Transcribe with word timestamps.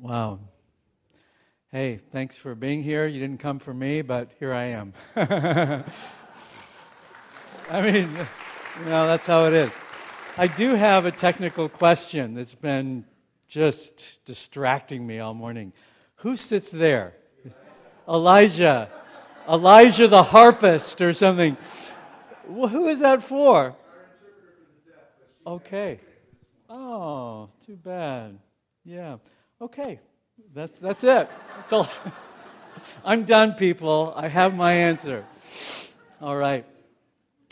Wow. 0.00 0.38
Hey, 1.70 2.00
thanks 2.10 2.38
for 2.38 2.54
being 2.54 2.82
here. 2.82 3.06
You 3.06 3.20
didn't 3.20 3.38
come 3.38 3.58
for 3.58 3.74
me, 3.74 4.00
but 4.00 4.30
here 4.38 4.50
I 4.50 4.64
am. 4.64 4.94
I 5.14 5.82
mean, 7.82 8.08
you 8.78 8.86
know, 8.86 9.06
that's 9.06 9.26
how 9.26 9.44
it 9.44 9.52
is. 9.52 9.70
I 10.38 10.46
do 10.46 10.74
have 10.74 11.04
a 11.04 11.10
technical 11.10 11.68
question 11.68 12.32
that's 12.32 12.54
been 12.54 13.04
just 13.46 14.24
distracting 14.24 15.06
me 15.06 15.18
all 15.18 15.34
morning. 15.34 15.74
Who 16.16 16.34
sits 16.34 16.70
there? 16.70 17.12
Elijah. 18.08 18.88
Elijah 19.46 20.08
the 20.08 20.22
harpist 20.22 21.02
or 21.02 21.12
something. 21.12 21.58
Well, 22.48 22.68
who 22.68 22.86
is 22.86 23.00
that 23.00 23.22
for? 23.22 23.76
Okay. 25.46 26.00
Oh, 26.70 27.50
too 27.66 27.76
bad. 27.76 28.38
Yeah. 28.82 29.18
Okay. 29.60 30.00
That's 30.54 30.78
that's 30.78 31.04
it. 31.04 31.28
That's 31.56 31.72
all. 31.72 31.88
I'm 33.04 33.24
done, 33.24 33.52
people. 33.54 34.14
I 34.16 34.28
have 34.28 34.56
my 34.56 34.72
answer. 34.72 35.26
All 36.22 36.36
right. 36.36 36.64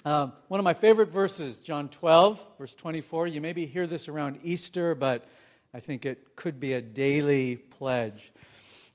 Um, 0.06 0.32
one 0.48 0.58
of 0.58 0.64
my 0.64 0.72
favorite 0.72 1.10
verses, 1.10 1.58
John 1.58 1.90
12, 1.90 2.46
verse 2.56 2.74
24. 2.74 3.26
You 3.26 3.42
maybe 3.42 3.66
hear 3.66 3.86
this 3.86 4.08
around 4.08 4.38
Easter, 4.42 4.94
but 4.94 5.28
I 5.74 5.80
think 5.80 6.06
it 6.06 6.34
could 6.34 6.58
be 6.58 6.72
a 6.72 6.80
daily 6.80 7.56
pledge. 7.56 8.32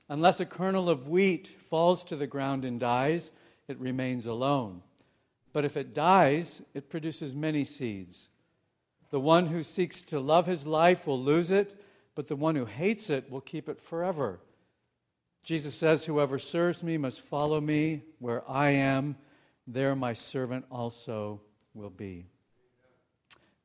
Unless 0.08 0.40
a 0.40 0.46
kernel 0.46 0.90
of 0.90 1.06
wheat 1.06 1.46
falls 1.46 2.02
to 2.04 2.16
the 2.16 2.26
ground 2.26 2.64
and 2.64 2.80
dies, 2.80 3.30
it 3.68 3.78
remains 3.78 4.26
alone. 4.26 4.82
But 5.52 5.64
if 5.64 5.76
it 5.76 5.94
dies, 5.94 6.62
it 6.74 6.90
produces 6.90 7.32
many 7.32 7.64
seeds. 7.64 8.28
The 9.10 9.20
one 9.20 9.46
who 9.46 9.62
seeks 9.62 10.02
to 10.02 10.18
love 10.18 10.46
his 10.46 10.66
life 10.66 11.06
will 11.06 11.20
lose 11.20 11.52
it, 11.52 11.80
but 12.14 12.28
the 12.28 12.36
one 12.36 12.56
who 12.56 12.66
hates 12.66 13.10
it 13.10 13.30
will 13.30 13.40
keep 13.40 13.68
it 13.68 13.80
forever. 13.80 14.40
Jesus 15.42 15.74
says, 15.74 16.04
Whoever 16.04 16.38
serves 16.38 16.82
me 16.82 16.96
must 16.96 17.20
follow 17.20 17.60
me. 17.60 18.02
Where 18.18 18.48
I 18.50 18.70
am, 18.70 19.16
there 19.66 19.94
my 19.94 20.12
servant 20.12 20.64
also 20.70 21.42
will 21.74 21.90
be. 21.90 22.26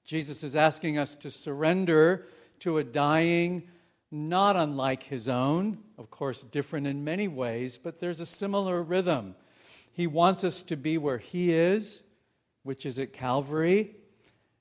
Jesus 0.03 0.43
is 0.43 0.55
asking 0.55 0.97
us 0.97 1.15
to 1.15 1.31
surrender 1.31 2.25
to 2.59 2.79
a 2.79 2.83
dying, 2.83 3.67
not 4.11 4.55
unlike 4.55 5.03
his 5.03 5.29
own, 5.29 5.77
of 5.97 6.09
course, 6.09 6.41
different 6.43 6.87
in 6.87 7.03
many 7.03 7.27
ways, 7.27 7.77
but 7.77 7.99
there's 7.99 8.19
a 8.19 8.25
similar 8.25 8.81
rhythm. 8.81 9.35
He 9.93 10.07
wants 10.07 10.43
us 10.43 10.63
to 10.63 10.75
be 10.75 10.97
where 10.97 11.17
he 11.17 11.53
is, 11.53 12.01
which 12.63 12.85
is 12.85 12.99
at 12.99 13.13
Calvary. 13.13 13.95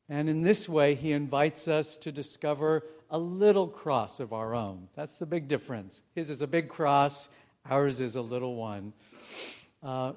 And 0.08 0.28
in 0.28 0.42
this 0.42 0.68
way, 0.68 0.94
he 0.94 1.12
invites 1.12 1.68
us 1.68 1.96
to 1.98 2.12
discover 2.12 2.84
a 3.10 3.18
little 3.18 3.66
cross 3.66 4.20
of 4.20 4.32
our 4.32 4.54
own. 4.54 4.88
That's 4.94 5.16
the 5.16 5.26
big 5.26 5.48
difference. 5.48 6.02
His 6.14 6.30
is 6.30 6.42
a 6.42 6.46
big 6.46 6.68
cross, 6.68 7.28
ours 7.68 8.00
is 8.00 8.16
a 8.16 8.22
little 8.22 8.56
one. 8.56 8.92
Uh, 9.82 10.12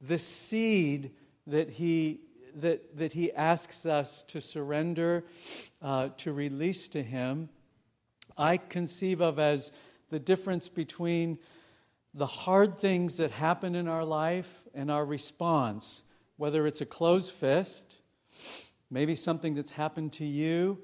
the 0.00 0.18
seed 0.18 1.12
that 1.46 1.70
he, 1.70 2.20
that, 2.56 2.96
that 2.96 3.12
he 3.12 3.32
asks 3.32 3.86
us 3.86 4.24
to 4.24 4.40
surrender, 4.40 5.24
uh, 5.80 6.10
to 6.18 6.32
release 6.32 6.88
to 6.88 7.02
him, 7.02 7.48
I 8.36 8.56
conceive 8.56 9.20
of 9.20 9.38
as 9.38 9.72
the 10.10 10.18
difference 10.18 10.68
between 10.68 11.38
the 12.14 12.26
hard 12.26 12.78
things 12.78 13.16
that 13.16 13.30
happen 13.30 13.74
in 13.74 13.88
our 13.88 14.04
life 14.04 14.62
and 14.74 14.90
our 14.90 15.04
response, 15.04 16.02
whether 16.36 16.66
it's 16.66 16.80
a 16.80 16.86
closed 16.86 17.32
fist, 17.32 17.96
maybe 18.92 19.16
something 19.16 19.54
that's 19.54 19.70
happened 19.70 20.12
to 20.12 20.24
you 20.24 20.78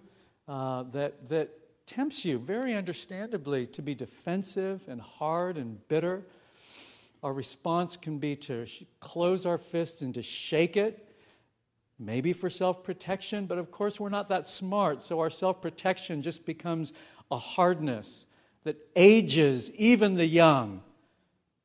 uh, 0.48 0.82
that, 0.84 1.28
that 1.28 1.50
tempts 1.86 2.24
you, 2.24 2.38
very 2.38 2.74
understandably, 2.74 3.66
to 3.66 3.82
be 3.82 3.94
defensive 3.94 4.80
and 4.88 5.00
hard 5.00 5.58
and 5.58 5.86
bitter. 5.88 6.24
Our 7.22 7.34
response 7.34 7.98
can 7.98 8.18
be 8.18 8.34
to 8.36 8.64
sh- 8.64 8.84
close 8.98 9.44
our 9.44 9.58
fists 9.58 10.00
and 10.00 10.14
to 10.14 10.22
shake 10.22 10.76
it, 10.76 11.06
maybe 11.98 12.32
for 12.32 12.48
self 12.48 12.82
protection, 12.82 13.44
but 13.44 13.58
of 13.58 13.70
course, 13.70 14.00
we're 14.00 14.08
not 14.08 14.28
that 14.28 14.48
smart, 14.48 15.02
so 15.02 15.20
our 15.20 15.30
self 15.30 15.60
protection 15.60 16.22
just 16.22 16.46
becomes 16.46 16.94
a 17.30 17.36
hardness 17.36 18.24
that 18.64 18.76
ages 18.96 19.70
even 19.72 20.14
the 20.14 20.26
young, 20.26 20.82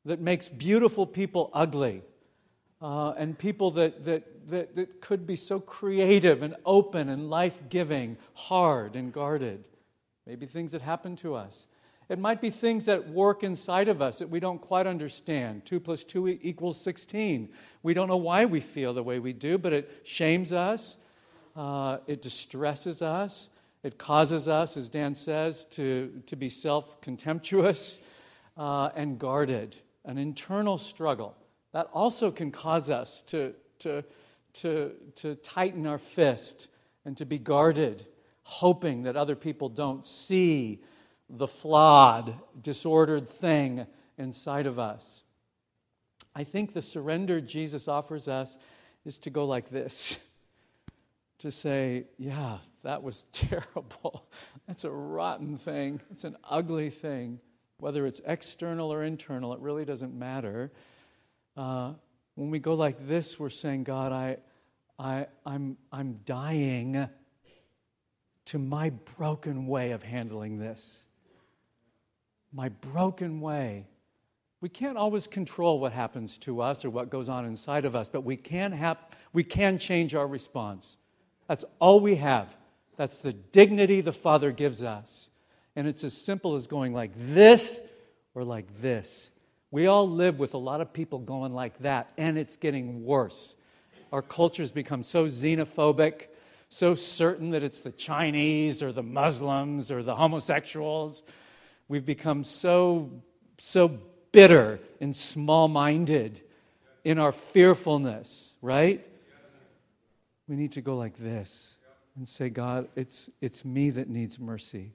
that 0.04 0.20
makes 0.20 0.50
beautiful 0.50 1.08
people 1.08 1.50
ugly, 1.54 2.02
uh, 2.84 3.14
and 3.18 3.36
people 3.40 3.72
that, 3.72 4.04
that 4.04 4.34
that, 4.50 4.76
that 4.76 5.02
could 5.02 5.26
be 5.26 5.36
so 5.36 5.60
creative 5.60 6.42
and 6.42 6.56
open 6.66 7.10
and 7.10 7.30
life 7.30 7.60
giving, 7.70 8.18
hard 8.34 8.96
and 8.96 9.12
guarded. 9.12 9.68
Maybe 10.26 10.46
things 10.46 10.72
that 10.72 10.82
happen 10.82 11.16
to 11.18 11.36
us. 11.36 11.68
It 12.10 12.20
might 12.20 12.42
be 12.42 12.50
things 12.50 12.86
that 12.86 13.10
work 13.10 13.44
inside 13.44 13.88
of 13.88 14.02
us 14.02 14.20
that 14.20 14.30
we 14.30 14.40
don't 14.40 14.60
quite 14.60 14.88
understand. 14.88 15.66
2 15.66 15.80
plus 15.80 16.04
2 16.04 16.28
equals 16.42 16.80
16. 16.82 17.50
We 17.82 17.94
don't 17.94 18.08
know 18.08 18.18
why 18.18 18.46
we 18.46 18.60
feel 18.60 18.94
the 18.94 19.04
way 19.04 19.20
we 19.20 19.34
do, 19.34 19.58
but 19.58 19.74
it 19.74 20.02
shames 20.04 20.52
us, 20.52 20.98
uh, 21.56 22.00
it 22.08 22.22
distresses 22.22 23.02
us, 23.02 23.50
it 23.84 23.98
causes 23.98 24.48
us, 24.48 24.78
as 24.78 24.90
Dan 24.90 25.16
says, 25.16 25.66
to, 25.72 26.22
to 26.28 26.36
be 26.36 26.50
self 26.50 27.02
contemptuous 27.02 28.00
uh, 28.58 28.90
and 28.96 29.18
guarded. 29.18 29.78
An 30.06 30.18
internal 30.18 30.78
struggle. 30.78 31.36
That 31.74 31.90
also 31.92 32.32
can 32.32 32.52
cause 32.52 32.90
us 32.90 33.22
to, 33.24 33.54
to 33.80 34.04
to, 34.54 34.92
to 35.16 35.36
tighten 35.36 35.88
our 35.88 35.98
fist 35.98 36.68
and 37.06 37.18
to 37.18 37.26
be 37.26 37.38
guarded, 37.38 38.06
hoping 38.44 39.04
that 39.04 39.16
other 39.16 39.36
people 39.36 39.70
don't 39.70 40.06
see 40.06 40.82
the 41.30 41.48
flawed, 41.48 42.36
disordered 42.62 43.28
thing 43.28 43.88
inside 44.18 44.68
of 44.68 44.78
us. 44.78 45.24
I 46.36 46.44
think 46.44 46.74
the 46.74 46.82
surrender 46.82 47.42
Jesus 47.42 47.88
offers 47.88 48.28
us 48.28 48.58
is 49.06 49.20
to 49.20 49.30
go 49.30 49.46
like 49.46 49.70
this 49.70 50.20
to 51.40 51.52
say, 51.52 52.06
Yeah, 52.18 52.58
that 52.84 53.04
was 53.04 53.24
terrible. 53.32 54.28
That's 54.68 54.84
a 54.84 54.92
rotten 54.92 55.58
thing. 55.58 56.02
It's 56.12 56.24
an 56.24 56.38
ugly 56.50 56.90
thing. 56.90 57.40
Whether 57.78 58.06
it's 58.06 58.22
external 58.26 58.94
or 58.94 59.04
internal, 59.04 59.54
it 59.54 59.60
really 59.60 59.84
doesn't 59.84 60.18
matter. 60.18 60.72
Uh, 61.56 61.94
when 62.36 62.50
we 62.50 62.60
go 62.60 62.74
like 62.74 63.08
this, 63.08 63.40
we're 63.40 63.50
saying, 63.50 63.84
God, 63.84 64.12
I, 64.12 64.38
I, 64.98 65.28
I'm, 65.46 65.78
I'm 65.92 66.20
dying 66.26 67.08
to 68.46 68.60
my 68.60 68.90
broken 69.18 69.68
way 69.68 69.92
of 69.92 70.04
handling 70.04 70.58
this. 70.58 71.06
My 72.52 72.70
broken 72.70 73.40
way. 73.40 73.88
We 74.62 74.70
can't 74.70 74.98
always 74.98 75.28
control 75.28 75.80
what 75.80 75.92
happens 75.92 76.38
to 76.40 76.62
us 76.62 76.86
or 76.86 76.90
what 76.90 77.10
goes 77.10 77.30
on 77.30 77.46
inside 77.46 77.86
of 77.86 77.96
us, 77.96 78.10
but 78.10 78.22
we 78.22 78.38
can, 78.38 78.72
have, 78.72 78.98
we 79.34 79.44
can 79.44 79.78
change 79.78 80.16
our 80.16 80.28
response. 80.28 80.98
That's 81.48 81.66
all 81.80 82.00
we 82.00 82.16
have. 82.16 82.56
That's 82.96 83.20
the 83.20 83.34
dignity 83.34 84.02
the 84.02 84.14
Father 84.14 84.52
gives 84.52 84.82
us. 84.82 85.30
And 85.76 85.88
it's 85.88 86.04
as 86.04 86.16
simple 86.16 86.56
as 86.56 86.68
going 86.68 86.94
like 86.94 87.12
this 87.16 87.82
or 88.34 88.44
like 88.44 88.82
this. 88.82 89.32
We 89.74 89.88
all 89.88 90.08
live 90.08 90.38
with 90.38 90.54
a 90.54 90.60
lot 90.60 90.82
of 90.82 90.94
people 90.94 91.18
going 91.18 91.52
like 91.52 91.80
that, 91.80 92.12
and 92.16 92.38
it's 92.38 92.58
getting 92.58 93.04
worse. 93.04 93.56
Our 94.12 94.22
culture 94.22 94.62
has 94.62 94.72
become 94.72 95.02
so 95.02 95.26
xenophobic, 95.26 96.28
so 96.70 96.94
certain 96.94 97.50
that 97.50 97.64
it's 97.64 97.80
the 97.80 97.92
Chinese 97.92 98.84
or 98.84 98.92
the 98.92 99.02
Muslims 99.02 99.90
or 99.90 100.04
the 100.04 100.14
homosexuals. 100.14 101.24
We've 101.88 102.06
become 102.06 102.44
so, 102.44 103.10
so 103.58 103.98
bitter 104.32 104.80
and 105.02 105.16
small 105.16 105.68
minded 105.68 106.42
in 107.04 107.18
our 107.18 107.32
fearfulness, 107.32 108.54
right? 108.62 109.04
We 110.48 110.56
need 110.56 110.74
to 110.74 110.82
go 110.82 110.98
like 110.98 111.18
this 111.18 111.78
and 112.16 112.30
say, 112.30 112.50
God, 112.50 112.90
it's, 112.96 113.28
it's 113.42 113.66
me 113.66 113.90
that 113.90 114.08
needs 114.08 114.38
mercy. 114.38 114.92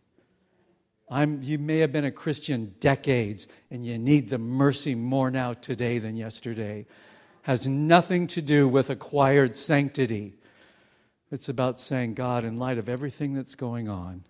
I'm, 1.10 1.42
you 1.42 1.58
may 1.58 1.78
have 1.78 1.92
been 1.92 2.04
a 2.04 2.10
Christian 2.10 2.74
decades, 2.80 3.46
and 3.70 3.84
you 3.84 3.98
need 3.98 4.28
the 4.28 4.38
mercy 4.38 4.94
more 4.94 5.30
now 5.30 5.54
today 5.54 5.98
than 5.98 6.16
yesterday. 6.16 6.86
Has 7.42 7.66
nothing 7.66 8.26
to 8.28 8.42
do 8.42 8.68
with 8.68 8.90
acquired 8.90 9.56
sanctity. 9.56 10.34
It's 11.30 11.48
about 11.48 11.80
saying, 11.80 12.14
God, 12.14 12.44
in 12.44 12.58
light 12.58 12.78
of 12.78 12.88
everything 12.88 13.34
that's 13.34 13.54
going 13.54 13.88
on, 13.88 14.24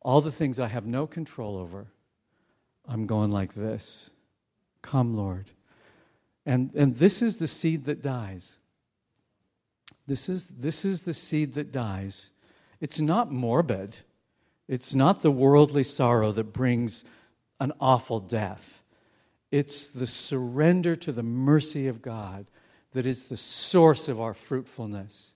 all 0.00 0.20
the 0.20 0.32
things 0.32 0.60
I 0.60 0.68
have 0.68 0.86
no 0.86 1.06
control 1.06 1.56
over, 1.56 1.86
I'm 2.86 3.06
going 3.06 3.30
like 3.30 3.54
this. 3.54 4.10
Come, 4.82 5.16
Lord. 5.16 5.50
And, 6.46 6.72
and 6.74 6.94
this 6.96 7.22
is 7.22 7.38
the 7.38 7.48
seed 7.48 7.84
that 7.86 8.02
dies. 8.02 8.56
This 10.06 10.28
is, 10.28 10.46
this 10.48 10.84
is 10.84 11.02
the 11.02 11.14
seed 11.14 11.54
that 11.54 11.72
dies. 11.72 12.30
It's 12.80 13.00
not 13.00 13.32
morbid. 13.32 13.96
It's 14.68 14.94
not 14.94 15.22
the 15.22 15.30
worldly 15.30 15.84
sorrow 15.84 16.32
that 16.32 16.52
brings 16.52 17.04
an 17.60 17.72
awful 17.80 18.20
death. 18.20 18.82
It's 19.50 19.86
the 19.86 20.06
surrender 20.06 20.96
to 20.96 21.12
the 21.12 21.22
mercy 21.22 21.86
of 21.86 22.02
God 22.02 22.46
that 22.92 23.06
is 23.06 23.24
the 23.24 23.36
source 23.36 24.08
of 24.08 24.20
our 24.20 24.34
fruitfulness. 24.34 25.34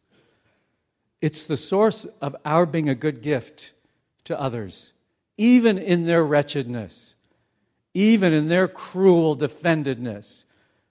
It's 1.20 1.46
the 1.46 1.56
source 1.56 2.06
of 2.20 2.34
our 2.44 2.66
being 2.66 2.88
a 2.88 2.94
good 2.94 3.22
gift 3.22 3.72
to 4.24 4.40
others. 4.40 4.92
even 5.38 5.78
in 5.78 6.04
their 6.04 6.24
wretchedness, 6.24 7.14
even 7.94 8.34
in 8.34 8.48
their 8.48 8.68
cruel 8.68 9.36
defendedness, 9.36 10.44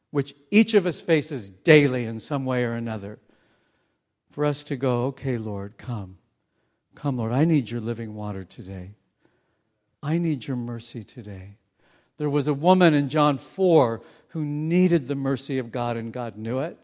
which 0.10 0.33
each 0.50 0.74
of 0.74 0.86
us 0.86 1.01
faces 1.01 1.50
daily 1.50 2.06
in 2.06 2.18
some 2.18 2.45
way 2.45 2.63
or 2.63 2.72
another. 2.72 3.19
For 4.30 4.45
us 4.45 4.63
to 4.66 4.78
go, 4.78 5.06
okay, 5.07 5.38
Lord, 5.38 5.78
come. 5.78 6.18
Come, 6.97 7.17
Lord, 7.17 7.31
I 7.31 7.45
need 7.45 7.69
your 7.69 7.79
living 7.79 8.15
water 8.15 8.44
today. 8.44 8.95
I 10.01 10.17
need 10.17 10.47
your 10.47 10.57
mercy 10.57 11.03
today. 11.03 11.57
There 12.17 12.27
was 12.27 12.47
a 12.47 12.55
woman 12.55 12.95
in 12.95 13.07
John 13.07 13.38
4 13.38 14.01
who 14.29 14.44
needed 14.44 15.07
the 15.07 15.13
mercy 15.13 15.59
of 15.59 15.71
God, 15.71 15.95
and 15.95 16.11
God 16.11 16.38
knew 16.38 16.57
it. 16.57 16.75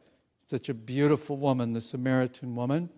Such 0.46 0.70
a 0.70 0.76
beautiful 0.76 1.38
woman, 1.38 1.74
the 1.74 1.82
Samaritan 1.82 2.56
woman. 2.56 2.90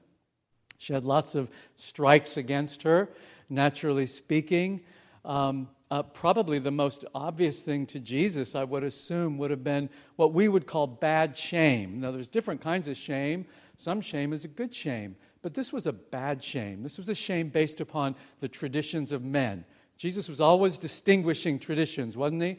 She 0.77 0.91
had 0.91 1.05
lots 1.05 1.35
of 1.35 1.49
strikes 1.77 2.35
against 2.35 2.83
her, 2.83 3.07
naturally 3.49 4.07
speaking. 4.07 4.81
Um, 5.23 5.69
uh, 5.89 6.03
probably 6.03 6.59
the 6.59 6.69
most 6.69 7.05
obvious 7.15 7.61
thing 7.61 7.85
to 7.85 7.99
Jesus, 8.01 8.55
I 8.55 8.65
would 8.65 8.83
assume, 8.83 9.37
would 9.37 9.51
have 9.51 9.63
been 9.63 9.89
what 10.17 10.33
we 10.33 10.49
would 10.49 10.67
call 10.67 10.85
bad 10.85 11.37
shame. 11.37 12.01
Now, 12.01 12.11
there's 12.11 12.27
different 12.27 12.59
kinds 12.59 12.89
of 12.89 12.97
shame. 12.97 13.45
Some 13.77 14.01
shame 14.01 14.33
is 14.33 14.43
a 14.43 14.49
good 14.49 14.75
shame, 14.75 15.15
but 15.45 15.53
this 15.53 15.71
was 15.71 15.85
a 15.85 15.93
bad 15.93 16.43
shame. 16.43 16.81
This 16.81 16.97
was 16.97 17.07
a 17.07 17.13
shame 17.13 17.49
based 17.49 17.79
upon 17.79 18.15
the 18.39 18.47
traditions 18.47 19.11
of 19.11 19.23
men. 19.23 19.63
Jesus 19.95 20.27
was 20.27 20.41
always 20.41 20.75
distinguishing 20.75 21.59
traditions, 21.59 22.17
wasn't 22.17 22.41
he? 22.41 22.57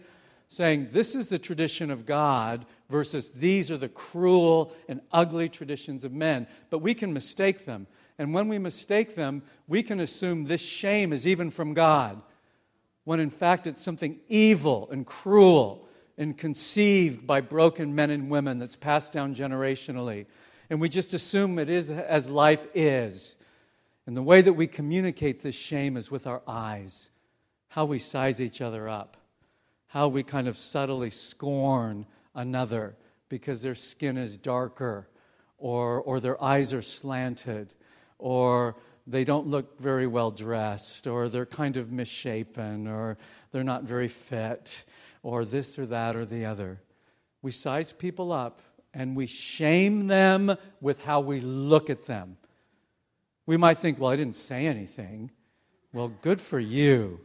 Saying, 0.51 0.91
this 0.93 1.17
is 1.17 1.27
the 1.27 1.41
tradition 1.41 1.91
of 1.91 2.07
God 2.07 2.65
versus 2.89 3.33
these 3.33 3.73
are 3.73 3.77
the 3.77 3.89
cruel 3.89 4.73
and 4.89 5.01
ugly 5.11 5.49
traditions 5.49 6.05
of 6.05 6.13
men. 6.13 6.47
But 6.71 6.79
we 6.79 6.95
can 6.95 7.13
mistake 7.13 7.65
them. 7.65 7.89
And 8.21 8.33
when 8.33 8.47
we 8.47 8.57
mistake 8.57 9.17
them, 9.17 9.43
we 9.67 9.83
can 9.83 9.99
assume 9.99 10.45
this 10.45 10.61
shame 10.61 11.13
is 11.13 11.27
even 11.27 11.51
from 11.51 11.75
God, 11.75 12.23
when 13.03 13.19
in 13.19 13.31
fact 13.31 13.67
it's 13.67 13.83
something 13.83 14.21
evil 14.29 14.89
and 14.93 15.05
cruel 15.05 15.89
and 16.17 16.39
conceived 16.39 17.27
by 17.27 17.41
broken 17.41 17.97
men 17.97 18.11
and 18.11 18.31
women 18.31 18.61
that's 18.61 18.77
passed 18.77 19.13
down 19.13 19.35
generationally. 19.35 20.27
And 20.69 20.81
we 20.81 20.89
just 20.89 21.15
assume 21.15 21.59
it 21.59 21.69
is 21.69 21.91
as 21.91 22.29
life 22.29 22.67
is. 22.75 23.37
And 24.07 24.17
the 24.17 24.23
way 24.23 24.41
that 24.41 24.53
we 24.53 24.67
communicate 24.67 25.43
this 25.43 25.55
shame 25.55 25.97
is 25.97 26.11
with 26.11 26.27
our 26.27 26.43
eyes, 26.47 27.11
how 27.69 27.85
we 27.85 27.99
size 27.99 28.41
each 28.41 28.61
other 28.61 28.89
up, 28.89 29.17
how 29.89 30.09
we 30.09 30.23
kind 30.23 30.49
of 30.49 30.59
subtly 30.59 31.11
scorn 31.11 32.07
another 32.35 32.97
because 33.29 33.63
their 33.63 33.75
skin 33.75 34.17
is 34.17 34.37
darker 34.37 35.09
or, 35.59 36.01
or 36.01 36.21
their 36.21 36.43
eyes 36.43 36.73
are 36.73 36.83
slanted 36.83 37.75
or 38.19 38.77
they 39.07 39.25
don't 39.25 39.47
look 39.47 39.79
very 39.79 40.07
well 40.07 40.31
dressed, 40.31 41.07
or 41.07 41.29
they're 41.29 41.47
kind 41.47 41.77
of 41.77 41.93
misshapen, 41.93 42.89
or 42.89 43.17
they're 43.53 43.63
not 43.63 43.85
very 43.85 44.09
fit, 44.09 44.85
or 45.23 45.45
this 45.45 45.79
or 45.79 45.87
that 45.87 46.17
or 46.17 46.25
the 46.25 46.45
other. 46.45 46.81
We 47.41 47.53
size 47.53 47.93
people 47.93 48.33
up 48.33 48.61
and 48.97 49.15
we 49.15 49.27
shame 49.27 50.07
them 50.07 50.57
with 50.81 51.05
how 51.05 51.21
we 51.21 51.39
look 51.41 51.91
at 51.91 52.07
them. 52.07 52.39
We 53.45 53.59
might 53.59 53.77
think, 53.77 54.01
well, 54.01 54.11
I 54.11 54.17
didn't 54.17 54.37
say 54.37 54.67
anything. 54.67 55.31
Well, 55.93 56.09
good 56.23 56.41
for 56.41 56.59
you. 56.59 57.21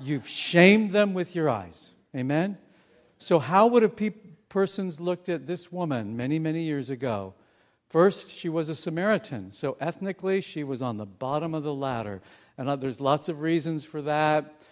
You've 0.00 0.26
shamed 0.26 0.90
them 0.90 1.12
with 1.12 1.36
your 1.36 1.50
eyes. 1.50 1.92
Amen? 2.16 2.56
So, 3.18 3.38
how 3.38 3.66
would 3.68 3.82
have 3.82 3.94
pe- 3.94 4.10
persons 4.48 5.00
looked 5.00 5.28
at 5.28 5.46
this 5.46 5.70
woman 5.70 6.16
many, 6.16 6.38
many 6.38 6.62
years 6.62 6.88
ago? 6.88 7.34
First, 7.90 8.30
she 8.30 8.48
was 8.48 8.70
a 8.70 8.74
Samaritan, 8.74 9.52
so 9.52 9.76
ethnically, 9.80 10.40
she 10.40 10.64
was 10.64 10.80
on 10.80 10.96
the 10.96 11.06
bottom 11.06 11.52
of 11.54 11.62
the 11.62 11.74
ladder. 11.74 12.22
And 12.56 12.70
uh, 12.70 12.76
there's 12.76 13.02
lots 13.02 13.28
of 13.28 13.42
reasons 13.42 13.84
for 13.84 14.00
that. 14.02 14.62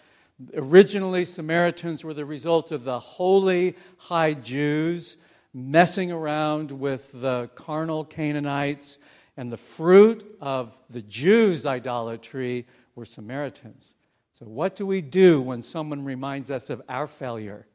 Originally, 0.55 1.23
Samaritans 1.23 2.03
were 2.03 2.15
the 2.15 2.25
result 2.25 2.71
of 2.71 2.83
the 2.83 2.99
holy 2.99 3.75
high 3.97 4.33
Jews 4.33 5.17
messing 5.53 6.11
around 6.11 6.71
with 6.71 7.11
the 7.13 7.49
carnal 7.55 8.05
Canaanites, 8.05 8.99
and 9.37 9.51
the 9.51 9.57
fruit 9.57 10.37
of 10.41 10.77
the 10.89 11.01
Jews' 11.01 11.65
idolatry 11.65 12.67
were 12.95 13.05
Samaritans. 13.05 13.95
So, 14.33 14.45
what 14.45 14.75
do 14.75 14.85
we 14.85 15.01
do 15.01 15.41
when 15.41 15.61
someone 15.61 16.03
reminds 16.03 16.51
us 16.51 16.69
of 16.69 16.81
our 16.89 17.07
failure? 17.07 17.65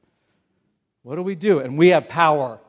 What 1.02 1.17
do 1.17 1.23
we 1.23 1.34
do? 1.34 1.61
And 1.61 1.78
we 1.78 1.88
have 1.88 2.08
power. 2.08 2.61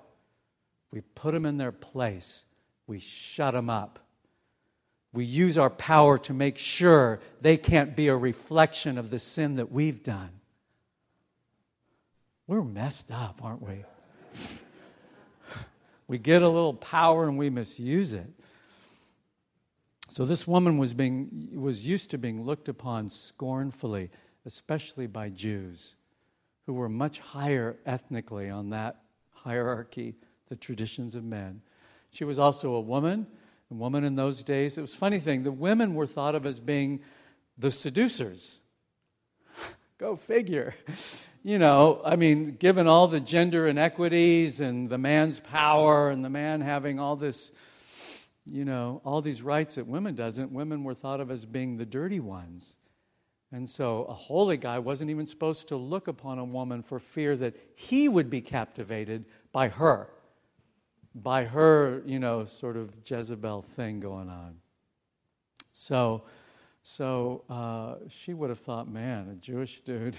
We 0.91 1.01
put 1.01 1.33
them 1.33 1.45
in 1.45 1.57
their 1.57 1.71
place 1.71 2.45
we 2.87 2.99
shut 2.99 3.53
them 3.53 3.69
up. 3.69 3.99
We 5.13 5.25
use 5.25 5.57
our 5.57 5.69
power 5.69 6.17
to 6.19 6.33
make 6.33 6.57
sure 6.57 7.19
they 7.41 7.57
can't 7.57 7.95
be 7.95 8.07
a 8.07 8.15
reflection 8.15 8.97
of 8.97 9.09
the 9.09 9.19
sin 9.19 9.55
that 9.55 9.71
we've 9.71 10.03
done. 10.03 10.31
We're 12.45 12.63
messed 12.63 13.11
up, 13.11 13.41
aren't 13.43 13.61
we? 13.61 13.83
We 16.07 16.17
get 16.17 16.41
a 16.41 16.49
little 16.49 16.73
power 16.73 17.27
and 17.27 17.37
we 17.37 17.49
misuse 17.49 18.13
it. 18.13 18.29
So 20.09 20.25
this 20.25 20.47
woman 20.47 20.77
was 20.77 20.93
being 20.93 21.49
was 21.53 21.85
used 21.85 22.11
to 22.11 22.17
being 22.17 22.43
looked 22.43 22.69
upon 22.69 23.09
scornfully, 23.09 24.09
especially 24.45 25.05
by 25.05 25.29
Jews, 25.29 25.95
who 26.65 26.73
were 26.73 26.89
much 26.89 27.19
higher 27.19 27.77
ethnically 27.85 28.49
on 28.49 28.69
that 28.69 29.01
hierarchy, 29.31 30.15
the 30.47 30.55
traditions 30.55 31.13
of 31.13 31.23
men. 31.23 31.61
She 32.09 32.23
was 32.23 32.39
also 32.39 32.73
a 32.73 32.81
woman. 32.81 33.27
A 33.69 33.73
woman 33.73 34.05
in 34.05 34.15
those 34.15 34.43
days. 34.43 34.77
It 34.77 34.81
was 34.81 34.95
funny 34.95 35.19
thing. 35.19 35.43
The 35.43 35.51
women 35.51 35.93
were 35.93 36.07
thought 36.07 36.35
of 36.35 36.45
as 36.45 36.59
being 36.59 37.01
the 37.57 37.69
seducers. 37.69 38.59
Go 39.97 40.15
figure. 40.15 40.73
You 41.47 41.59
know, 41.59 42.01
I 42.03 42.17
mean, 42.17 42.57
given 42.59 42.87
all 42.87 43.07
the 43.07 43.21
gender 43.21 43.67
inequities 43.67 44.59
and 44.59 44.89
the 44.89 44.97
man's 44.97 45.39
power 45.39 46.09
and 46.09 46.25
the 46.25 46.29
man 46.29 46.59
having 46.59 46.99
all 46.99 47.15
this, 47.15 47.53
you 48.45 48.65
know, 48.65 48.99
all 49.05 49.21
these 49.21 49.41
rights 49.41 49.75
that 49.75 49.87
women 49.87 50.13
doesn't, 50.13 50.51
women 50.51 50.83
were 50.83 50.93
thought 50.93 51.21
of 51.21 51.31
as 51.31 51.45
being 51.45 51.77
the 51.77 51.85
dirty 51.85 52.19
ones. 52.19 52.75
And 53.49 53.69
so 53.69 54.03
a 54.09 54.13
holy 54.13 54.57
guy 54.57 54.79
wasn't 54.79 55.09
even 55.09 55.25
supposed 55.25 55.69
to 55.69 55.77
look 55.77 56.09
upon 56.09 56.37
a 56.37 56.43
woman 56.43 56.81
for 56.81 56.99
fear 56.99 57.37
that 57.37 57.55
he 57.75 58.09
would 58.09 58.29
be 58.29 58.41
captivated 58.41 59.23
by 59.53 59.69
her 59.69 60.09
by 61.15 61.45
her, 61.45 62.01
you 62.05 62.19
know, 62.19 62.43
sort 62.43 62.75
of 62.75 62.91
Jezebel 63.05 63.61
thing 63.61 64.01
going 64.01 64.29
on. 64.29 64.57
So, 65.71 66.23
so 66.83 67.45
uh, 67.49 68.09
she 68.09 68.33
would 68.33 68.49
have 68.49 68.59
thought, 68.59 68.89
man, 68.89 69.29
a 69.29 69.35
Jewish 69.35 69.79
dude 69.79 70.17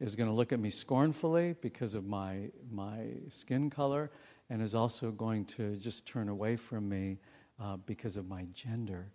is 0.00 0.16
going 0.16 0.28
to 0.28 0.34
look 0.34 0.52
at 0.52 0.60
me 0.60 0.70
scornfully 0.70 1.54
because 1.60 1.94
of 1.94 2.04
my, 2.04 2.50
my 2.70 3.06
skin 3.28 3.70
color 3.70 4.10
and 4.50 4.60
is 4.60 4.74
also 4.74 5.10
going 5.10 5.44
to 5.44 5.76
just 5.76 6.06
turn 6.06 6.28
away 6.28 6.56
from 6.56 6.88
me 6.88 7.18
uh, 7.62 7.76
because 7.76 8.16
of 8.16 8.28
my 8.28 8.44
gender. 8.52 9.12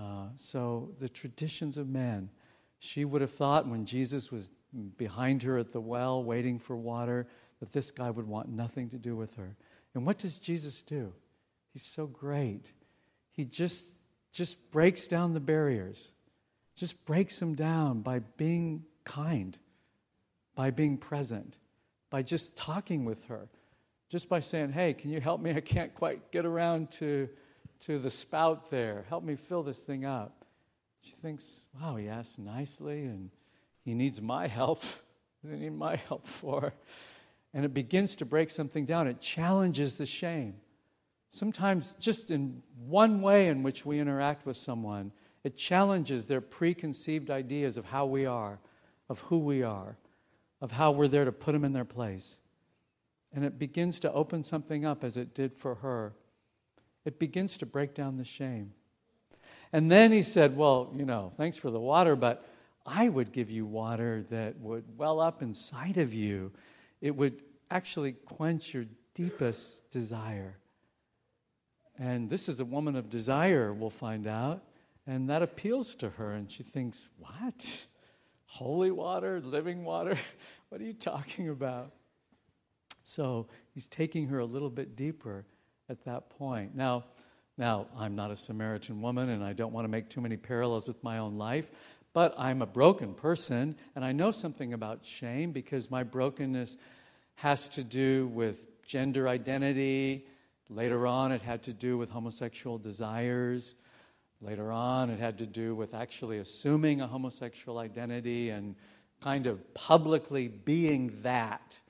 Uh, 0.00 0.28
so, 0.36 0.92
the 0.98 1.08
traditions 1.08 1.78
of 1.78 1.88
men. 1.88 2.30
She 2.78 3.04
would 3.04 3.22
have 3.22 3.30
thought 3.30 3.66
when 3.66 3.86
Jesus 3.86 4.30
was 4.30 4.50
behind 4.98 5.42
her 5.42 5.58
at 5.58 5.72
the 5.72 5.80
well 5.80 6.22
waiting 6.22 6.58
for 6.58 6.76
water 6.76 7.26
that 7.60 7.72
this 7.72 7.90
guy 7.90 8.10
would 8.10 8.26
want 8.26 8.48
nothing 8.48 8.90
to 8.90 8.98
do 8.98 9.16
with 9.16 9.36
her. 9.36 9.56
And 9.94 10.04
what 10.04 10.18
does 10.18 10.38
Jesus 10.38 10.82
do? 10.82 11.14
He's 11.72 11.84
so 11.84 12.06
great. 12.06 12.72
He 13.30 13.44
just, 13.44 13.86
just 14.32 14.70
breaks 14.70 15.06
down 15.06 15.32
the 15.32 15.40
barriers, 15.40 16.12
just 16.74 17.06
breaks 17.06 17.38
them 17.38 17.54
down 17.54 18.02
by 18.02 18.18
being 18.18 18.84
kind, 19.04 19.58
by 20.56 20.72
being 20.72 20.98
present, 20.98 21.58
by 22.10 22.22
just 22.22 22.56
talking 22.56 23.04
with 23.04 23.26
her, 23.26 23.48
just 24.08 24.28
by 24.28 24.40
saying, 24.40 24.72
Hey, 24.72 24.92
can 24.92 25.10
you 25.10 25.20
help 25.20 25.40
me? 25.40 25.52
I 25.52 25.60
can't 25.60 25.94
quite 25.94 26.32
get 26.32 26.44
around 26.44 26.90
to, 26.92 27.28
to 27.82 28.00
the 28.00 28.10
spout 28.10 28.68
there. 28.70 29.04
Help 29.08 29.22
me 29.22 29.36
fill 29.36 29.62
this 29.62 29.84
thing 29.84 30.04
up. 30.04 30.44
She 31.02 31.12
thinks, 31.12 31.60
Wow, 31.80 31.94
he 31.94 32.08
asked 32.08 32.40
nicely 32.40 33.04
and 33.04 33.30
he 33.84 33.94
needs 33.94 34.20
my 34.20 34.48
help. 34.48 34.82
What 35.42 35.60
need 35.60 35.78
my 35.78 35.94
help 35.94 36.26
for? 36.26 36.72
and 37.56 37.64
it 37.64 37.72
begins 37.72 38.16
to 38.16 38.26
break 38.26 38.50
something 38.50 38.84
down. 38.84 39.08
It 39.08 39.18
challenges 39.18 39.96
the 39.96 40.04
shame. 40.04 40.56
Sometimes, 41.32 41.94
just 41.98 42.30
in 42.30 42.62
one 42.86 43.22
way 43.22 43.48
in 43.48 43.62
which 43.62 43.86
we 43.86 43.98
interact 43.98 44.44
with 44.44 44.58
someone, 44.58 45.10
it 45.42 45.56
challenges 45.56 46.26
their 46.26 46.42
preconceived 46.42 47.30
ideas 47.30 47.78
of 47.78 47.86
how 47.86 48.04
we 48.04 48.26
are, 48.26 48.58
of 49.08 49.20
who 49.20 49.38
we 49.38 49.62
are, 49.62 49.96
of 50.60 50.72
how 50.72 50.90
we're 50.90 51.08
there 51.08 51.24
to 51.24 51.32
put 51.32 51.52
them 51.52 51.64
in 51.64 51.72
their 51.72 51.84
place. 51.84 52.40
And 53.32 53.44
it 53.44 53.58
begins 53.58 54.00
to 54.00 54.12
open 54.12 54.44
something 54.44 54.84
up 54.84 55.04
as 55.04 55.16
it 55.16 55.34
did 55.34 55.52
for 55.52 55.76
her. 55.76 56.14
It 57.04 57.18
begins 57.18 57.56
to 57.58 57.66
break 57.66 57.94
down 57.94 58.16
the 58.16 58.24
shame. 58.24 58.72
And 59.72 59.90
then 59.90 60.12
he 60.12 60.22
said, 60.22 60.56
Well, 60.56 60.92
you 60.96 61.04
know, 61.04 61.32
thanks 61.36 61.56
for 61.56 61.70
the 61.70 61.80
water, 61.80 62.16
but 62.16 62.48
I 62.86 63.08
would 63.08 63.32
give 63.32 63.50
you 63.50 63.66
water 63.66 64.24
that 64.30 64.58
would 64.60 64.84
well 64.96 65.20
up 65.20 65.42
inside 65.42 65.98
of 65.98 66.14
you 66.14 66.52
it 67.00 67.14
would 67.14 67.42
actually 67.70 68.12
quench 68.12 68.72
your 68.74 68.86
deepest 69.14 69.88
desire. 69.90 70.56
And 71.98 72.28
this 72.28 72.48
is 72.48 72.60
a 72.60 72.64
woman 72.64 72.96
of 72.96 73.08
desire, 73.08 73.72
we'll 73.72 73.90
find 73.90 74.26
out. 74.26 74.62
And 75.06 75.30
that 75.30 75.42
appeals 75.42 75.94
to 75.96 76.10
her, 76.10 76.32
and 76.32 76.50
she 76.50 76.62
thinks, 76.62 77.08
What? 77.18 77.86
Holy 78.46 78.90
water, 78.90 79.40
living 79.40 79.84
water? 79.84 80.16
what 80.68 80.80
are 80.80 80.84
you 80.84 80.94
talking 80.94 81.48
about? 81.48 81.92
So 83.02 83.46
he's 83.74 83.86
taking 83.86 84.28
her 84.28 84.38
a 84.38 84.44
little 84.44 84.70
bit 84.70 84.96
deeper 84.96 85.44
at 85.88 86.04
that 86.04 86.30
point. 86.30 86.74
Now, 86.74 87.04
now 87.58 87.86
I'm 87.96 88.16
not 88.16 88.30
a 88.30 88.36
Samaritan 88.36 89.00
woman, 89.00 89.28
and 89.28 89.44
I 89.44 89.52
don't 89.52 89.72
want 89.72 89.84
to 89.84 89.88
make 89.88 90.08
too 90.08 90.20
many 90.20 90.36
parallels 90.36 90.86
with 90.86 91.02
my 91.02 91.18
own 91.18 91.38
life, 91.38 91.68
but 92.12 92.34
I'm 92.36 92.62
a 92.62 92.66
broken 92.66 93.14
person, 93.14 93.76
and 93.94 94.04
I 94.04 94.12
know 94.12 94.30
something 94.30 94.72
about 94.72 95.04
shame 95.04 95.52
because 95.52 95.90
my 95.90 96.02
brokenness 96.02 96.76
has 97.36 97.68
to 97.68 97.84
do 97.84 98.26
with 98.28 98.64
gender 98.84 99.28
identity. 99.28 100.26
Later 100.68 101.06
on, 101.06 101.32
it 101.32 101.42
had 101.42 101.62
to 101.64 101.72
do 101.72 101.98
with 101.98 102.10
homosexual 102.10 102.78
desires. 102.78 103.74
Later 104.42 104.70
on, 104.70 105.08
it 105.08 105.18
had 105.18 105.38
to 105.38 105.46
do 105.46 105.74
with 105.74 105.94
actually 105.94 106.38
assuming 106.38 107.00
a 107.00 107.06
homosexual 107.06 107.78
identity 107.78 108.50
and 108.50 108.74
kind 109.22 109.46
of 109.46 109.72
publicly 109.72 110.46
being 110.48 111.18
that, 111.22 111.80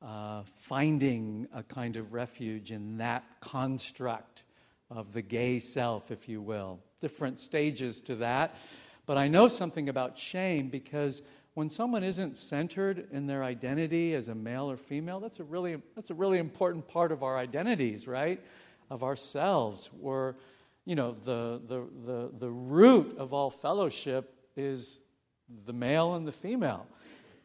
uh, 0.00 0.42
finding 0.56 1.48
a 1.52 1.64
kind 1.64 1.96
of 1.96 2.12
refuge 2.12 2.70
in 2.70 2.98
that 2.98 3.24
construct 3.40 4.44
of 4.88 5.12
the 5.12 5.22
gay 5.22 5.58
self, 5.58 6.12
if 6.12 6.28
you 6.28 6.40
will. 6.40 6.78
Different 7.00 7.40
stages 7.40 8.00
to 8.02 8.16
that. 8.16 8.54
But 9.04 9.18
I 9.18 9.26
know 9.26 9.48
something 9.48 9.88
about 9.88 10.16
shame 10.16 10.68
because 10.68 11.22
when 11.54 11.68
someone 11.70 12.04
isn't 12.04 12.36
centered 12.36 13.08
in 13.10 13.26
their 13.26 13.42
identity 13.42 14.14
as 14.14 14.28
a 14.28 14.34
male 14.34 14.70
or 14.70 14.76
female, 14.76 15.18
that's 15.18 15.40
a 15.40 15.44
really, 15.44 15.76
that's 15.96 16.10
a 16.10 16.14
really 16.14 16.38
important 16.38 16.86
part 16.86 17.10
of 17.10 17.24
our 17.24 17.36
identities, 17.36 18.06
right? 18.06 18.40
Of 18.90 19.02
ourselves. 19.02 19.90
We're 19.92 20.34
you 20.84 20.94
know, 20.94 21.12
the, 21.12 21.60
the, 21.66 21.86
the, 22.04 22.30
the 22.38 22.50
root 22.50 23.16
of 23.18 23.32
all 23.32 23.50
fellowship 23.50 24.34
is 24.56 24.98
the 25.66 25.72
male 25.72 26.14
and 26.14 26.26
the 26.26 26.32
female. 26.32 26.86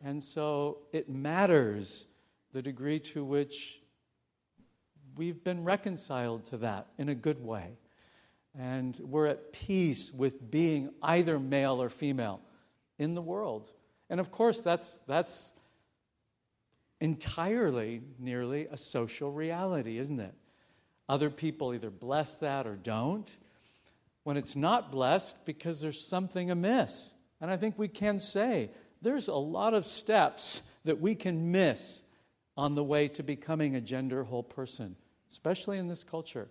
And 0.03 0.23
so 0.23 0.79
it 0.91 1.09
matters 1.09 2.05
the 2.51 2.61
degree 2.61 2.99
to 2.99 3.23
which 3.23 3.79
we've 5.15 5.43
been 5.43 5.63
reconciled 5.63 6.45
to 6.45 6.57
that 6.57 6.87
in 6.97 7.09
a 7.09 7.15
good 7.15 7.43
way. 7.43 7.77
And 8.57 8.97
we're 9.03 9.27
at 9.27 9.53
peace 9.53 10.11
with 10.13 10.49
being 10.49 10.91
either 11.01 11.39
male 11.39 11.81
or 11.81 11.89
female 11.89 12.41
in 12.97 13.13
the 13.13 13.21
world. 13.21 13.69
And 14.09 14.19
of 14.19 14.31
course, 14.31 14.59
that's, 14.59 14.99
that's 15.07 15.53
entirely, 16.99 18.01
nearly, 18.17 18.67
a 18.71 18.77
social 18.77 19.31
reality, 19.31 19.97
isn't 19.97 20.19
it? 20.19 20.33
Other 21.09 21.31
people 21.31 21.73
either 21.73 21.89
bless 21.89 22.35
that 22.35 22.67
or 22.67 22.75
don't. 22.75 23.35
When 24.23 24.37
it's 24.37 24.55
not 24.55 24.91
blessed, 24.91 25.35
because 25.43 25.81
there's 25.81 26.07
something 26.07 26.51
amiss. 26.51 27.11
And 27.41 27.49
I 27.49 27.57
think 27.57 27.79
we 27.79 27.87
can 27.87 28.19
say 28.19 28.69
there's 29.01 29.27
a 29.27 29.33
lot 29.33 29.73
of 29.73 29.87
steps 29.87 30.61
that 30.85 31.01
we 31.01 31.15
can 31.15 31.51
miss 31.51 32.03
on 32.55 32.75
the 32.75 32.83
way 32.83 33.07
to 33.07 33.23
becoming 33.23 33.75
a 33.75 33.81
gender 33.81 34.23
whole 34.23 34.43
person, 34.43 34.95
especially 35.31 35.79
in 35.79 35.87
this 35.87 36.03
culture. 36.03 36.47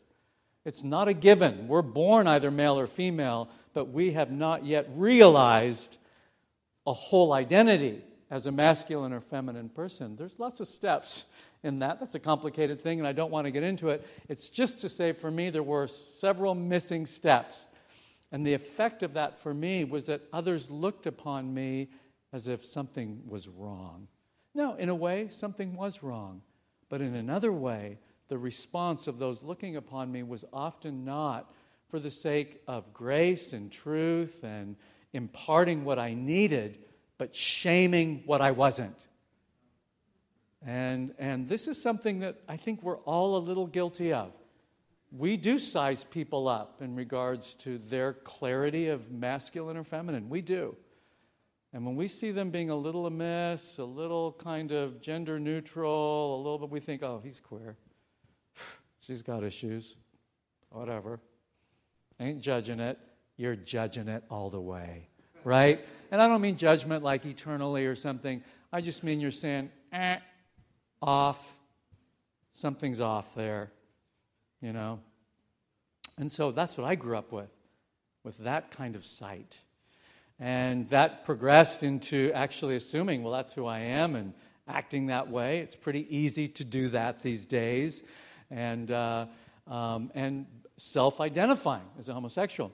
It's 0.64 0.82
not 0.82 1.06
a 1.06 1.14
given. 1.14 1.68
We're 1.68 1.82
born 1.82 2.26
either 2.26 2.50
male 2.50 2.78
or 2.78 2.86
female, 2.86 3.48
but 3.74 3.90
we 3.90 4.12
have 4.12 4.30
not 4.30 4.66
yet 4.66 4.88
realized 4.94 5.98
a 6.86 6.92
whole 6.92 7.32
identity 7.32 8.02
as 8.30 8.46
a 8.46 8.52
masculine 8.52 9.12
or 9.12 9.20
feminine 9.20 9.68
person. 9.68 10.16
There's 10.16 10.38
lots 10.38 10.60
of 10.60 10.68
steps 10.68 11.24
in 11.62 11.78
that. 11.80 12.00
That's 12.00 12.14
a 12.14 12.20
complicated 12.20 12.82
thing, 12.82 12.98
and 12.98 13.08
I 13.08 13.12
don't 13.12 13.30
want 13.30 13.46
to 13.46 13.50
get 13.50 13.62
into 13.62 13.88
it. 13.88 14.06
It's 14.28 14.48
just 14.48 14.80
to 14.80 14.88
say, 14.88 15.12
for 15.12 15.30
me, 15.30 15.50
there 15.50 15.62
were 15.62 15.86
several 15.86 16.54
missing 16.54 17.06
steps. 17.06 17.66
And 18.30 18.46
the 18.46 18.54
effect 18.54 19.02
of 19.02 19.14
that 19.14 19.38
for 19.38 19.54
me 19.54 19.84
was 19.84 20.06
that 20.06 20.22
others 20.32 20.70
looked 20.70 21.06
upon 21.06 21.54
me 21.54 21.88
as 22.32 22.48
if 22.48 22.64
something 22.64 23.22
was 23.26 23.48
wrong. 23.48 24.08
Now, 24.54 24.74
in 24.74 24.88
a 24.88 24.94
way, 24.94 25.28
something 25.30 25.74
was 25.74 26.02
wrong. 26.02 26.42
But 26.88 27.00
in 27.00 27.14
another 27.14 27.52
way, 27.52 27.98
the 28.28 28.38
response 28.38 29.06
of 29.06 29.18
those 29.18 29.42
looking 29.42 29.76
upon 29.76 30.12
me 30.12 30.22
was 30.22 30.44
often 30.52 31.04
not 31.04 31.52
for 31.88 31.98
the 31.98 32.10
sake 32.10 32.60
of 32.68 32.92
grace 32.92 33.54
and 33.54 33.72
truth 33.72 34.44
and 34.44 34.76
imparting 35.14 35.84
what 35.84 35.98
I 35.98 36.12
needed, 36.12 36.78
but 37.18 37.34
shaming 37.34 38.22
what 38.24 38.40
I 38.40 38.52
wasn't. 38.52 39.06
And, 40.64 41.14
and 41.18 41.48
this 41.48 41.68
is 41.68 41.80
something 41.80 42.20
that 42.20 42.40
I 42.48 42.56
think 42.56 42.82
we're 42.82 42.98
all 42.98 43.36
a 43.36 43.38
little 43.38 43.66
guilty 43.66 44.12
of. 44.12 44.32
We 45.10 45.36
do 45.36 45.58
size 45.58 46.04
people 46.04 46.48
up 46.48 46.82
in 46.82 46.94
regards 46.94 47.54
to 47.56 47.78
their 47.78 48.12
clarity 48.12 48.88
of 48.88 49.10
masculine 49.10 49.76
or 49.76 49.84
feminine. 49.84 50.28
We 50.28 50.42
do. 50.42 50.76
And 51.72 51.84
when 51.84 51.96
we 51.96 52.08
see 52.08 52.30
them 52.30 52.50
being 52.50 52.70
a 52.70 52.76
little 52.76 53.06
amiss, 53.06 53.78
a 53.78 53.84
little 53.84 54.32
kind 54.32 54.72
of 54.72 55.00
gender 55.00 55.38
neutral, 55.38 56.36
a 56.36 56.38
little 56.38 56.58
bit, 56.58 56.70
we 56.70 56.80
think, 56.80 57.02
oh, 57.02 57.20
he's 57.22 57.40
queer. 57.40 57.76
She's 59.00 59.22
got 59.22 59.44
issues. 59.44 59.96
Whatever. 60.70 61.20
Ain't 62.20 62.40
judging 62.40 62.80
it. 62.80 62.98
You're 63.36 63.56
judging 63.56 64.08
it 64.08 64.24
all 64.30 64.50
the 64.50 64.60
way. 64.60 65.07
Right? 65.44 65.84
And 66.10 66.20
I 66.22 66.28
don't 66.28 66.40
mean 66.40 66.56
judgment 66.56 67.04
like 67.04 67.26
eternally 67.26 67.86
or 67.86 67.94
something. 67.94 68.42
I 68.72 68.80
just 68.80 69.04
mean 69.04 69.20
you're 69.20 69.30
saying, 69.30 69.70
eh, 69.92 70.18
off. 71.00 71.56
Something's 72.54 73.00
off 73.00 73.34
there, 73.34 73.70
you 74.60 74.72
know? 74.72 75.00
And 76.18 76.30
so 76.30 76.50
that's 76.50 76.76
what 76.76 76.86
I 76.86 76.96
grew 76.96 77.16
up 77.16 77.30
with, 77.30 77.50
with 78.24 78.38
that 78.38 78.70
kind 78.72 78.96
of 78.96 79.06
sight. 79.06 79.60
And 80.40 80.88
that 80.90 81.24
progressed 81.24 81.82
into 81.82 82.32
actually 82.32 82.76
assuming, 82.76 83.22
well, 83.22 83.32
that's 83.32 83.52
who 83.52 83.66
I 83.66 83.78
am 83.80 84.16
and 84.16 84.34
acting 84.66 85.06
that 85.06 85.30
way. 85.30 85.58
It's 85.58 85.76
pretty 85.76 86.06
easy 86.14 86.48
to 86.48 86.64
do 86.64 86.88
that 86.88 87.22
these 87.22 87.44
days. 87.44 88.02
And, 88.50 88.90
uh, 88.90 89.26
um, 89.66 90.10
and 90.14 90.46
self 90.76 91.20
identifying 91.20 91.86
as 91.98 92.08
a 92.08 92.14
homosexual. 92.14 92.72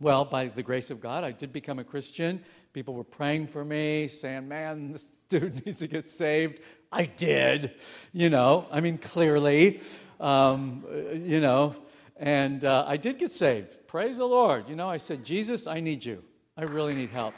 Well, 0.00 0.24
by 0.24 0.46
the 0.46 0.62
grace 0.62 0.90
of 0.90 1.00
God, 1.00 1.24
I 1.24 1.32
did 1.32 1.52
become 1.52 1.78
a 1.78 1.84
Christian. 1.84 2.42
People 2.72 2.94
were 2.94 3.04
praying 3.04 3.48
for 3.48 3.64
me, 3.64 4.08
saying, 4.08 4.46
Man, 4.46 4.92
this 4.92 5.12
dude 5.28 5.66
needs 5.66 5.80
to 5.80 5.88
get 5.88 6.08
saved. 6.08 6.60
I 6.90 7.04
did, 7.04 7.74
you 8.12 8.30
know, 8.30 8.66
I 8.70 8.80
mean, 8.80 8.98
clearly, 8.98 9.80
um, 10.20 10.84
you 11.12 11.40
know, 11.40 11.74
and 12.16 12.64
uh, 12.64 12.84
I 12.86 12.96
did 12.96 13.18
get 13.18 13.32
saved. 13.32 13.86
Praise 13.86 14.16
the 14.16 14.24
Lord. 14.24 14.68
You 14.68 14.76
know, 14.76 14.88
I 14.88 14.96
said, 14.96 15.24
Jesus, 15.24 15.66
I 15.66 15.80
need 15.80 16.04
you. 16.04 16.22
I 16.56 16.62
really 16.62 16.94
need 16.94 17.10
help. 17.10 17.34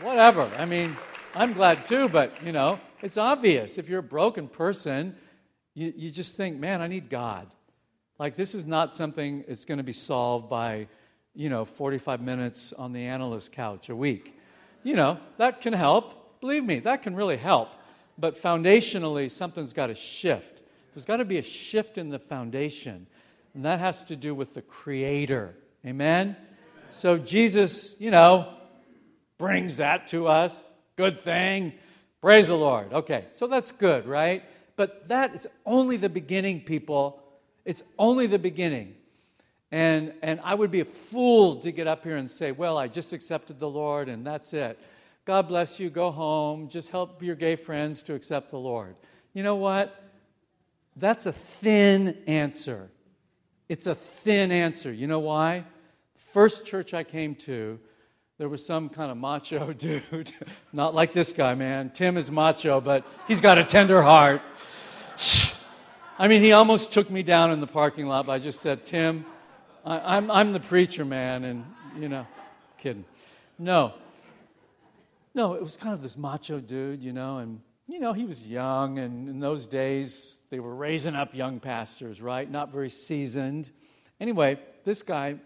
Whatever. 0.00 0.50
I 0.58 0.64
mean, 0.64 0.96
I'm 1.34 1.52
glad 1.52 1.84
too, 1.84 2.08
but, 2.08 2.44
you 2.44 2.52
know, 2.52 2.78
it's 3.02 3.16
obvious. 3.16 3.78
If 3.78 3.88
you're 3.88 4.00
a 4.00 4.02
broken 4.02 4.48
person, 4.48 5.16
you, 5.74 5.92
you 5.96 6.10
just 6.10 6.36
think, 6.36 6.58
man, 6.58 6.80
I 6.80 6.86
need 6.86 7.08
God. 7.08 7.48
Like, 8.18 8.36
this 8.36 8.54
is 8.54 8.66
not 8.66 8.94
something 8.94 9.44
that's 9.48 9.64
going 9.64 9.78
to 9.78 9.84
be 9.84 9.92
solved 9.92 10.48
by, 10.48 10.88
you 11.34 11.48
know, 11.48 11.64
45 11.64 12.20
minutes 12.20 12.72
on 12.72 12.92
the 12.92 13.06
analyst 13.06 13.52
couch 13.52 13.88
a 13.88 13.96
week. 13.96 14.38
You 14.82 14.96
know, 14.96 15.18
that 15.38 15.60
can 15.60 15.72
help. 15.72 16.40
Believe 16.40 16.64
me, 16.64 16.80
that 16.80 17.02
can 17.02 17.14
really 17.14 17.36
help. 17.36 17.68
But 18.18 18.36
foundationally, 18.36 19.30
something's 19.30 19.72
got 19.72 19.86
to 19.86 19.94
shift. 19.94 20.62
There's 20.94 21.04
got 21.04 21.18
to 21.18 21.24
be 21.24 21.38
a 21.38 21.42
shift 21.42 21.96
in 21.96 22.10
the 22.10 22.18
foundation. 22.18 23.06
And 23.54 23.64
that 23.64 23.80
has 23.80 24.04
to 24.04 24.16
do 24.16 24.34
with 24.34 24.54
the 24.54 24.62
Creator. 24.62 25.54
Amen? 25.86 26.36
So 26.90 27.18
Jesus, 27.18 27.96
you 27.98 28.10
know, 28.10 28.52
brings 29.38 29.78
that 29.78 30.08
to 30.08 30.28
us. 30.28 30.54
Good 30.96 31.18
thing. 31.18 31.72
Praise 32.20 32.48
the 32.48 32.56
Lord. 32.56 32.92
Okay, 32.92 33.24
so 33.32 33.46
that's 33.46 33.72
good, 33.72 34.06
right? 34.06 34.44
But 34.76 35.08
that 35.08 35.34
is 35.34 35.46
only 35.66 35.96
the 35.96 36.08
beginning, 36.08 36.60
people. 36.60 37.20
It's 37.64 37.82
only 37.98 38.26
the 38.26 38.38
beginning. 38.38 38.94
And, 39.72 40.12
and 40.22 40.38
I 40.44 40.54
would 40.54 40.70
be 40.70 40.80
a 40.80 40.84
fool 40.84 41.56
to 41.56 41.72
get 41.72 41.86
up 41.86 42.04
here 42.04 42.16
and 42.16 42.30
say, 42.30 42.52
well, 42.52 42.76
I 42.76 42.88
just 42.88 43.14
accepted 43.14 43.58
the 43.58 43.70
Lord 43.70 44.10
and 44.10 44.24
that's 44.24 44.52
it. 44.52 44.78
God 45.24 45.48
bless 45.48 45.80
you, 45.80 45.88
go 45.88 46.10
home, 46.10 46.68
just 46.68 46.90
help 46.90 47.22
your 47.22 47.34
gay 47.34 47.56
friends 47.56 48.02
to 48.04 48.14
accept 48.14 48.50
the 48.50 48.58
Lord. 48.58 48.96
You 49.32 49.42
know 49.42 49.56
what? 49.56 49.98
That's 50.94 51.24
a 51.24 51.32
thin 51.32 52.18
answer. 52.26 52.90
It's 53.66 53.86
a 53.86 53.94
thin 53.94 54.52
answer. 54.52 54.92
You 54.92 55.06
know 55.06 55.20
why? 55.20 55.64
First 56.16 56.66
church 56.66 56.92
I 56.92 57.02
came 57.02 57.34
to, 57.36 57.80
there 58.36 58.50
was 58.50 58.66
some 58.66 58.90
kind 58.90 59.10
of 59.10 59.16
macho 59.16 59.72
dude. 59.78 60.32
Not 60.74 60.94
like 60.94 61.14
this 61.14 61.32
guy, 61.32 61.54
man. 61.54 61.88
Tim 61.90 62.18
is 62.18 62.30
macho, 62.30 62.82
but 62.82 63.06
he's 63.26 63.40
got 63.40 63.56
a 63.56 63.64
tender 63.64 64.02
heart. 64.02 64.42
I 66.18 66.28
mean, 66.28 66.42
he 66.42 66.52
almost 66.52 66.92
took 66.92 67.08
me 67.08 67.22
down 67.22 67.52
in 67.52 67.60
the 67.60 67.66
parking 67.66 68.06
lot, 68.06 68.26
but 68.26 68.32
I 68.32 68.38
just 68.38 68.60
said, 68.60 68.84
Tim, 68.84 69.24
I, 69.84 70.16
I'm, 70.16 70.30
I'm 70.30 70.52
the 70.52 70.60
preacher, 70.60 71.04
man, 71.04 71.44
and, 71.44 71.64
you 71.98 72.08
know, 72.08 72.26
kidding. 72.78 73.04
No, 73.58 73.94
no, 75.34 75.54
it 75.54 75.62
was 75.62 75.76
kind 75.76 75.94
of 75.94 76.02
this 76.02 76.16
macho 76.16 76.60
dude, 76.60 77.02
you 77.02 77.12
know, 77.12 77.38
and, 77.38 77.60
you 77.88 77.98
know, 78.00 78.12
he 78.12 78.24
was 78.24 78.48
young, 78.48 78.98
and 78.98 79.28
in 79.28 79.40
those 79.40 79.66
days, 79.66 80.38
they 80.50 80.60
were 80.60 80.74
raising 80.74 81.14
up 81.14 81.34
young 81.34 81.60
pastors, 81.60 82.20
right? 82.20 82.50
Not 82.50 82.70
very 82.70 82.90
seasoned. 82.90 83.70
Anyway, 84.20 84.58
this 84.84 85.02
guy 85.02 85.36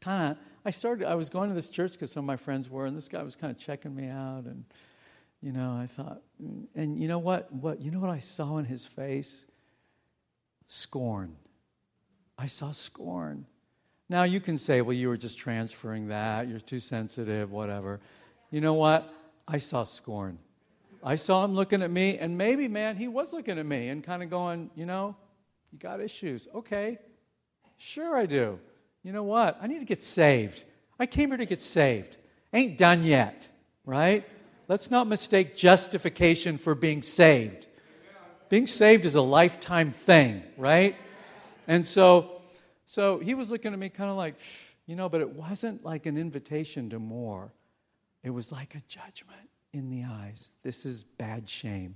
kind 0.00 0.32
of, 0.32 0.38
I 0.64 0.70
started, 0.70 1.08
I 1.08 1.14
was 1.14 1.30
going 1.30 1.48
to 1.48 1.54
this 1.54 1.68
church 1.68 1.92
because 1.92 2.12
some 2.12 2.24
of 2.24 2.26
my 2.26 2.36
friends 2.36 2.68
were, 2.68 2.86
and 2.86 2.96
this 2.96 3.08
guy 3.08 3.22
was 3.22 3.34
kind 3.34 3.50
of 3.50 3.58
checking 3.58 3.94
me 3.94 4.08
out. 4.08 4.44
And, 4.44 4.64
you 5.40 5.52
know, 5.52 5.72
I 5.80 5.86
thought, 5.86 6.20
and 6.74 7.00
you 7.00 7.08
know 7.08 7.18
what? 7.18 7.52
What, 7.52 7.80
you 7.80 7.90
know 7.90 8.00
what 8.00 8.10
I 8.10 8.18
saw 8.18 8.58
in 8.58 8.66
his 8.66 8.84
face? 8.84 9.44
Scorn. 10.66 11.36
I 12.38 12.46
saw 12.46 12.70
scorn. 12.70 13.46
Now 14.08 14.22
you 14.22 14.40
can 14.40 14.56
say, 14.56 14.80
well, 14.80 14.94
you 14.94 15.08
were 15.08 15.16
just 15.16 15.36
transferring 15.36 16.08
that, 16.08 16.48
you're 16.48 16.60
too 16.60 16.80
sensitive, 16.80 17.50
whatever. 17.50 18.00
You 18.50 18.60
know 18.60 18.74
what? 18.74 19.12
I 19.46 19.58
saw 19.58 19.84
scorn. 19.84 20.38
I 21.02 21.16
saw 21.16 21.44
him 21.44 21.52
looking 21.52 21.82
at 21.82 21.90
me, 21.90 22.18
and 22.18 22.38
maybe, 22.38 22.68
man, 22.68 22.96
he 22.96 23.08
was 23.08 23.32
looking 23.32 23.58
at 23.58 23.66
me 23.66 23.88
and 23.88 24.02
kind 24.02 24.22
of 24.22 24.30
going, 24.30 24.70
you 24.74 24.86
know, 24.86 25.16
you 25.72 25.78
got 25.78 26.00
issues. 26.00 26.48
Okay, 26.54 26.98
sure 27.76 28.16
I 28.16 28.26
do. 28.26 28.58
You 29.02 29.12
know 29.12 29.24
what? 29.24 29.58
I 29.60 29.66
need 29.66 29.80
to 29.80 29.84
get 29.84 30.00
saved. 30.00 30.64
I 30.98 31.06
came 31.06 31.28
here 31.28 31.38
to 31.38 31.46
get 31.46 31.62
saved. 31.62 32.16
Ain't 32.52 32.78
done 32.78 33.04
yet, 33.04 33.48
right? 33.84 34.26
Let's 34.68 34.90
not 34.90 35.06
mistake 35.06 35.56
justification 35.56 36.58
for 36.58 36.74
being 36.74 37.02
saved. 37.02 37.68
Being 38.48 38.66
saved 38.66 39.04
is 39.04 39.14
a 39.14 39.22
lifetime 39.22 39.92
thing, 39.92 40.42
right? 40.56 40.96
And 41.68 41.86
so, 41.86 42.40
so 42.86 43.18
he 43.18 43.34
was 43.34 43.52
looking 43.52 43.72
at 43.72 43.78
me 43.78 43.90
kind 43.90 44.10
of 44.10 44.16
like, 44.16 44.36
you 44.86 44.96
know, 44.96 45.08
but 45.08 45.20
it 45.20 45.30
wasn't 45.30 45.84
like 45.84 46.06
an 46.06 46.16
invitation 46.16 46.88
to 46.90 46.98
more. 46.98 47.52
It 48.24 48.30
was 48.30 48.50
like 48.50 48.74
a 48.74 48.80
judgment 48.88 49.50
in 49.72 49.90
the 49.90 50.04
eyes. 50.04 50.50
This 50.62 50.86
is 50.86 51.04
bad 51.04 51.48
shame. 51.48 51.94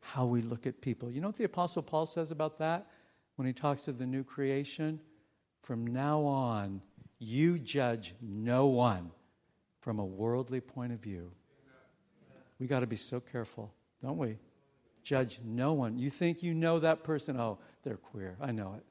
How 0.00 0.24
we 0.24 0.40
look 0.40 0.66
at 0.66 0.80
people. 0.80 1.10
You 1.10 1.20
know 1.20 1.28
what 1.28 1.36
the 1.36 1.44
Apostle 1.44 1.82
Paul 1.82 2.06
says 2.06 2.30
about 2.30 2.58
that 2.58 2.86
when 3.36 3.46
he 3.46 3.52
talks 3.52 3.86
of 3.86 3.98
the 3.98 4.06
new 4.06 4.24
creation? 4.24 4.98
From 5.62 5.86
now 5.86 6.22
on, 6.22 6.80
you 7.18 7.58
judge 7.58 8.14
no 8.22 8.66
one 8.66 9.10
from 9.80 9.98
a 9.98 10.04
worldly 10.04 10.60
point 10.60 10.92
of 10.92 11.00
view. 11.00 11.30
We 12.58 12.66
got 12.66 12.80
to 12.80 12.86
be 12.86 12.96
so 12.96 13.20
careful, 13.20 13.74
don't 14.00 14.16
we? 14.16 14.38
Judge 15.02 15.38
no 15.44 15.74
one. 15.74 15.98
You 15.98 16.08
think 16.08 16.42
you 16.42 16.54
know 16.54 16.78
that 16.78 17.04
person? 17.04 17.38
Oh, 17.38 17.58
they're 17.86 17.96
queer. 17.96 18.36
I 18.40 18.50
know 18.50 18.74
it. 18.76 18.84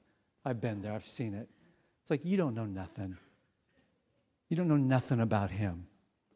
I've 0.46 0.62
been 0.62 0.82
there, 0.82 0.94
I've 0.94 1.06
seen 1.06 1.34
it. 1.34 1.50
It's 2.02 2.10
like 2.10 2.24
you 2.24 2.38
don't 2.38 2.56
know 2.56 2.66
nothing. 2.66 3.18
You 4.48 4.56
don't 4.56 4.70
know 4.70 4.78
nothing 4.78 5.20
about 5.20 5.52
him 5.52 5.88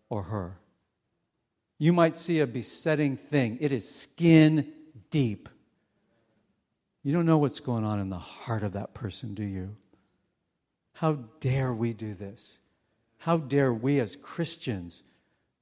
or 0.09 0.23
her. 0.23 0.57
You 1.77 1.93
might 1.93 2.17
see 2.17 2.39
a 2.39 2.47
besetting 2.47 3.15
thing, 3.15 3.57
it 3.61 3.71
is 3.71 3.89
skin 3.89 4.73
deep. 5.09 5.47
You 7.01 7.13
don't 7.13 7.25
know 7.25 7.37
what's 7.37 7.61
going 7.61 7.85
on 7.85 7.99
in 8.01 8.09
the 8.09 8.17
heart 8.17 8.63
of 8.63 8.73
that 8.73 8.93
person, 8.93 9.33
do 9.33 9.43
you? 9.43 9.77
How 10.95 11.13
dare 11.39 11.73
we 11.73 11.93
do 11.93 12.13
this? 12.13 12.59
How 13.19 13.37
dare 13.37 13.73
we 13.73 14.01
as 14.01 14.17
Christians, 14.17 15.03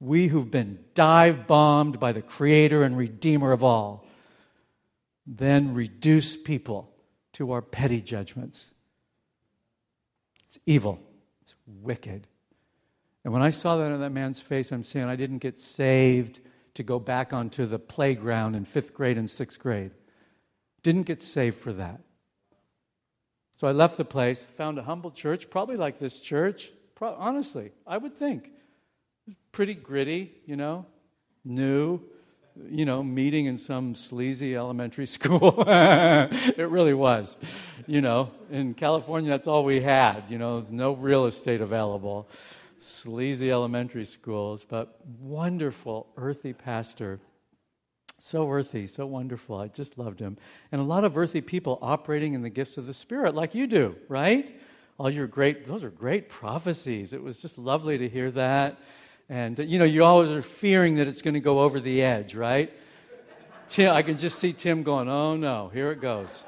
we 0.00 0.26
who've 0.26 0.50
been 0.50 0.80
dive 0.94 1.46
bombed 1.46 2.00
by 2.00 2.10
the 2.10 2.22
Creator 2.22 2.82
and 2.82 2.96
Redeemer 2.96 3.52
of 3.52 3.62
all, 3.62 4.04
then 5.36 5.74
reduce 5.74 6.36
people 6.36 6.90
to 7.34 7.52
our 7.52 7.60
petty 7.60 8.00
judgments? 8.00 8.70
It's 10.46 10.58
evil, 10.64 10.98
it's 11.42 11.54
wicked. 11.66 12.26
And 13.24 13.32
when 13.32 13.42
I 13.42 13.50
saw 13.50 13.76
that 13.76 13.92
on 13.92 14.00
that 14.00 14.10
man's 14.10 14.40
face, 14.40 14.72
I'm 14.72 14.82
saying 14.82 15.06
I 15.06 15.16
didn't 15.16 15.38
get 15.38 15.58
saved 15.58 16.40
to 16.74 16.82
go 16.82 16.98
back 16.98 17.32
onto 17.32 17.66
the 17.66 17.78
playground 17.78 18.54
in 18.54 18.64
fifth 18.64 18.94
grade 18.94 19.18
and 19.18 19.28
sixth 19.28 19.58
grade. 19.58 19.90
Didn't 20.82 21.02
get 21.02 21.20
saved 21.20 21.58
for 21.58 21.72
that. 21.74 22.00
So 23.56 23.66
I 23.66 23.72
left 23.72 23.96
the 23.96 24.04
place, 24.04 24.44
found 24.44 24.78
a 24.78 24.82
humble 24.82 25.10
church, 25.10 25.50
probably 25.50 25.76
like 25.76 25.98
this 25.98 26.20
church. 26.20 26.70
Pro- 26.94 27.16
honestly, 27.16 27.72
I 27.86 27.98
would 27.98 28.16
think. 28.16 28.52
Pretty 29.52 29.74
gritty, 29.74 30.32
you 30.46 30.56
know, 30.56 30.86
new, 31.44 32.00
you 32.70 32.84
know, 32.84 33.02
meeting 33.02 33.46
in 33.46 33.58
some 33.58 33.94
sleazy 33.94 34.56
elementary 34.56 35.06
school. 35.16 35.64
it 35.66 36.68
really 36.68 36.94
was. 36.94 37.36
You 37.86 38.00
know, 38.00 38.30
in 38.50 38.74
California, 38.74 39.30
that's 39.30 39.46
all 39.46 39.64
we 39.64 39.80
had, 39.80 40.24
you 40.28 40.38
know, 40.38 40.64
no 40.68 40.92
real 40.92 41.26
estate 41.26 41.60
available 41.60 42.28
sleazy 42.80 43.50
elementary 43.50 44.04
schools, 44.04 44.64
but 44.64 44.98
wonderful, 45.20 46.06
earthy 46.16 46.52
pastor. 46.52 47.20
So 48.18 48.50
earthy, 48.50 48.86
so 48.86 49.06
wonderful. 49.06 49.58
I 49.58 49.68
just 49.68 49.98
loved 49.98 50.20
him. 50.20 50.36
And 50.72 50.80
a 50.80 50.84
lot 50.84 51.04
of 51.04 51.16
earthy 51.16 51.40
people 51.40 51.78
operating 51.80 52.34
in 52.34 52.42
the 52.42 52.50
gifts 52.50 52.76
of 52.76 52.86
the 52.86 52.94
Spirit, 52.94 53.34
like 53.34 53.54
you 53.54 53.66
do, 53.66 53.96
right? 54.08 54.58
All 54.98 55.08
your 55.08 55.28
great, 55.28 55.66
those 55.66 55.84
are 55.84 55.90
great 55.90 56.28
prophecies. 56.28 57.12
It 57.12 57.22
was 57.22 57.40
just 57.40 57.58
lovely 57.58 57.98
to 57.98 58.08
hear 58.08 58.30
that. 58.32 58.78
And, 59.28 59.60
uh, 59.60 59.62
you 59.62 59.78
know, 59.78 59.84
you 59.84 60.04
always 60.04 60.30
are 60.30 60.42
fearing 60.42 60.96
that 60.96 61.06
it's 61.06 61.22
going 61.22 61.34
to 61.34 61.40
go 61.40 61.60
over 61.60 61.80
the 61.80 62.02
edge, 62.02 62.34
right? 62.34 62.72
Tim, 63.68 63.94
I 63.94 64.02
can 64.02 64.16
just 64.16 64.38
see 64.38 64.54
Tim 64.54 64.82
going, 64.82 65.08
oh 65.08 65.36
no, 65.36 65.68
here 65.68 65.90
it 65.90 66.00
goes. 66.00 66.44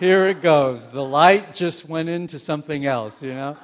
Here 0.00 0.26
it 0.26 0.40
goes. 0.40 0.88
The 0.88 1.04
light 1.04 1.54
just 1.54 1.88
went 1.88 2.08
into 2.08 2.40
something 2.40 2.84
else, 2.86 3.22
you 3.22 3.34
know? 3.34 3.56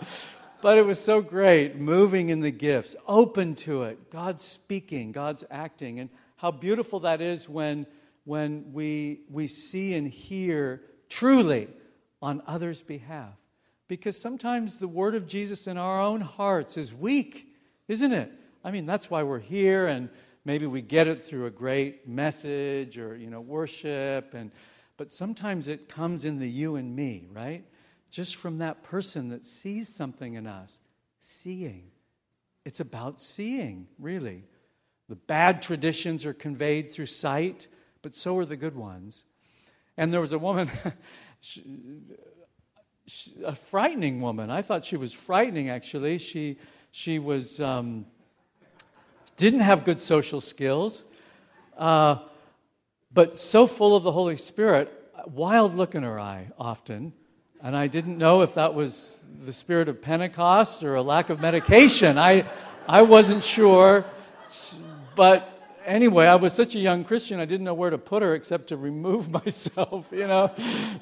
But 0.60 0.78
it 0.78 0.86
was 0.86 1.02
so 1.02 1.20
great, 1.20 1.76
moving 1.76 2.28
in 2.28 2.40
the 2.40 2.52
gifts, 2.52 2.94
open 3.06 3.56
to 3.56 3.84
it, 3.84 4.10
God's 4.10 4.42
speaking, 4.42 5.10
God's 5.10 5.44
acting, 5.50 5.98
and 5.98 6.10
how 6.36 6.52
beautiful 6.52 7.00
that 7.00 7.20
is 7.20 7.48
when, 7.48 7.86
when 8.24 8.72
we, 8.72 9.22
we 9.28 9.48
see 9.48 9.94
and 9.94 10.06
hear 10.06 10.82
truly 11.08 11.68
on 12.22 12.42
others' 12.46 12.82
behalf. 12.82 13.34
Because 13.88 14.20
sometimes 14.20 14.78
the 14.78 14.86
word 14.86 15.16
of 15.16 15.26
Jesus 15.26 15.66
in 15.66 15.76
our 15.76 16.00
own 16.00 16.20
hearts 16.20 16.76
is 16.76 16.94
weak, 16.94 17.47
isn't 17.88 18.12
it? 18.12 18.30
I 18.62 18.70
mean, 18.70 18.86
that's 18.86 19.10
why 19.10 19.22
we're 19.22 19.38
here, 19.38 19.86
and 19.86 20.10
maybe 20.44 20.66
we 20.66 20.82
get 20.82 21.08
it 21.08 21.22
through 21.22 21.46
a 21.46 21.50
great 21.50 22.06
message 22.06 22.98
or, 22.98 23.16
you 23.16 23.30
know, 23.30 23.40
worship, 23.40 24.34
and, 24.34 24.52
but 24.96 25.10
sometimes 25.10 25.68
it 25.68 25.88
comes 25.88 26.24
in 26.24 26.38
the 26.38 26.48
you 26.48 26.76
and 26.76 26.94
me, 26.94 27.28
right? 27.32 27.64
just 28.10 28.36
from 28.36 28.58
that 28.58 28.82
person 28.82 29.28
that 29.28 29.44
sees 29.44 29.88
something 29.88 30.34
in 30.34 30.46
us. 30.46 30.80
Seeing. 31.18 31.90
It's 32.64 32.80
about 32.80 33.20
seeing, 33.20 33.88
really. 33.98 34.44
The 35.08 35.16
bad 35.16 35.62
traditions 35.62 36.26
are 36.26 36.34
conveyed 36.34 36.90
through 36.90 37.06
sight, 37.06 37.66
but 38.02 38.14
so 38.14 38.36
are 38.38 38.44
the 38.44 38.56
good 38.56 38.76
ones. 38.76 39.24
And 39.96 40.12
there 40.12 40.20
was 40.20 40.32
a 40.32 40.38
woman, 40.38 40.70
a 43.44 43.54
frightening 43.54 44.20
woman. 44.20 44.50
I 44.50 44.62
thought 44.62 44.84
she 44.84 44.96
was 44.96 45.12
frightening, 45.12 45.70
actually. 45.70 46.18
She, 46.18 46.58
she 46.90 47.18
was, 47.18 47.60
um, 47.60 48.06
didn't 49.36 49.60
have 49.60 49.84
good 49.84 50.00
social 50.00 50.40
skills, 50.40 51.04
uh, 51.76 52.16
but 53.12 53.38
so 53.38 53.66
full 53.66 53.96
of 53.96 54.02
the 54.02 54.12
Holy 54.12 54.36
Spirit, 54.36 54.92
wild 55.26 55.74
look 55.74 55.94
in 55.94 56.02
her 56.02 56.18
eye 56.18 56.50
often. 56.58 57.12
And 57.60 57.76
I 57.76 57.86
didn't 57.88 58.18
know 58.18 58.42
if 58.42 58.54
that 58.54 58.74
was 58.74 59.20
the 59.44 59.52
spirit 59.52 59.88
of 59.88 60.00
Pentecost 60.00 60.84
or 60.84 60.94
a 60.94 61.02
lack 61.02 61.30
of 61.30 61.40
medication. 61.40 62.18
I, 62.18 62.44
I 62.86 63.02
wasn't 63.02 63.42
sure. 63.42 64.04
But 65.16 65.80
anyway, 65.84 66.26
I 66.26 66.36
was 66.36 66.52
such 66.52 66.74
a 66.74 66.78
young 66.78 67.02
Christian, 67.02 67.40
I 67.40 67.46
didn't 67.46 67.64
know 67.64 67.74
where 67.74 67.90
to 67.90 67.98
put 67.98 68.22
her 68.22 68.34
except 68.34 68.68
to 68.68 68.76
remove 68.76 69.30
myself, 69.44 70.08
you 70.12 70.26
know, 70.26 70.52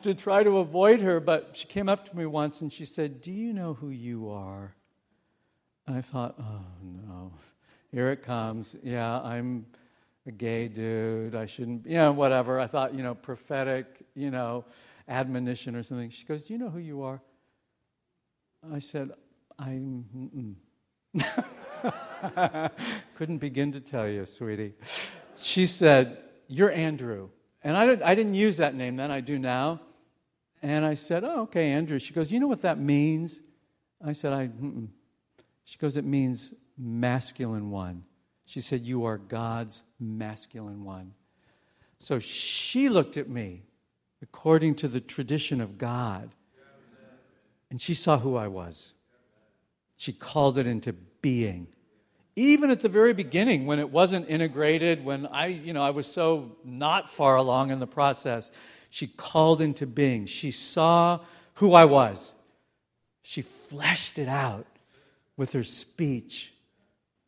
to 0.02 0.14
try 0.14 0.42
to 0.42 0.58
avoid 0.58 1.00
her. 1.00 1.20
But 1.20 1.50
she 1.54 1.66
came 1.66 1.88
up 1.88 2.08
to 2.08 2.16
me 2.16 2.24
once 2.24 2.62
and 2.62 2.72
she 2.72 2.84
said, 2.84 3.20
Do 3.20 3.32
you 3.32 3.52
know 3.52 3.74
who 3.74 3.90
you 3.90 4.30
are? 4.30 4.75
I 5.86 6.00
thought, 6.00 6.34
Oh, 6.38 6.64
no. 6.82 7.32
Here 7.90 8.10
it 8.10 8.22
comes. 8.22 8.76
Yeah, 8.82 9.20
I'm 9.20 9.66
a 10.26 10.32
gay 10.32 10.68
dude. 10.68 11.34
I 11.34 11.46
shouldn't, 11.46 11.86
you 11.86 11.94
know, 11.94 12.12
whatever. 12.12 12.58
I 12.58 12.66
thought, 12.66 12.94
you 12.94 13.02
know, 13.02 13.14
prophetic, 13.14 14.04
you 14.14 14.30
know 14.30 14.64
admonition 15.08 15.76
or 15.76 15.82
something. 15.82 16.10
She 16.10 16.24
goes, 16.24 16.44
Do 16.44 16.52
you 16.52 16.58
know 16.58 16.68
who 16.68 16.78
you 16.78 17.02
are? 17.02 17.20
I 18.72 18.78
said, 18.78 19.12
I'm. 19.58 20.56
Couldn't 23.16 23.38
begin 23.38 23.72
to 23.72 23.80
tell 23.80 24.08
you, 24.08 24.26
sweetie. 24.26 24.74
She 25.36 25.66
said, 25.66 26.18
You're 26.48 26.72
Andrew. 26.72 27.30
And 27.62 27.76
I, 27.76 27.86
didn't, 27.86 28.02
I 28.04 28.14
didn't 28.14 28.34
use 28.34 28.58
that 28.58 28.74
name 28.74 28.96
then, 28.96 29.10
I 29.10 29.20
do 29.20 29.38
now. 29.38 29.80
And 30.62 30.84
I 30.84 30.94
said, 30.94 31.24
Oh, 31.24 31.42
okay, 31.42 31.70
Andrew. 31.72 31.98
She 31.98 32.12
goes, 32.12 32.30
You 32.32 32.40
know 32.40 32.48
what 32.48 32.62
that 32.62 32.78
means? 32.78 33.40
I 34.04 34.12
said, 34.12 34.32
I. 34.32 34.48
Mm-mm. 34.48 34.88
She 35.66 35.78
goes, 35.78 35.96
It 35.96 36.04
means 36.04 36.54
masculine 36.78 37.70
one. 37.70 38.04
She 38.46 38.60
said, 38.60 38.86
You 38.86 39.04
are 39.04 39.18
God's 39.18 39.82
masculine 40.00 40.84
one. 40.84 41.12
So 41.98 42.20
she 42.20 42.88
looked 42.88 43.16
at 43.16 43.28
me 43.28 43.64
according 44.22 44.76
to 44.76 44.88
the 44.88 45.00
tradition 45.00 45.60
of 45.60 45.76
God. 45.76 46.30
And 47.68 47.82
she 47.82 47.94
saw 47.94 48.16
who 48.18 48.36
I 48.36 48.46
was. 48.46 48.92
She 49.96 50.12
called 50.12 50.56
it 50.56 50.68
into 50.68 50.92
being. 51.20 51.66
Even 52.36 52.70
at 52.70 52.78
the 52.78 52.88
very 52.88 53.12
beginning, 53.12 53.66
when 53.66 53.80
it 53.80 53.90
wasn't 53.90 54.28
integrated, 54.28 55.04
when 55.04 55.26
I, 55.26 55.46
you 55.46 55.72
know, 55.72 55.82
I 55.82 55.90
was 55.90 56.06
so 56.06 56.56
not 56.64 57.10
far 57.10 57.34
along 57.34 57.72
in 57.72 57.80
the 57.80 57.86
process, 57.88 58.52
she 58.88 59.08
called 59.08 59.60
into 59.60 59.84
being. 59.84 60.26
She 60.26 60.52
saw 60.52 61.20
who 61.54 61.72
I 61.72 61.86
was. 61.86 62.34
She 63.22 63.42
fleshed 63.42 64.20
it 64.20 64.28
out 64.28 64.66
with 65.36 65.52
her 65.52 65.62
speech. 65.62 66.52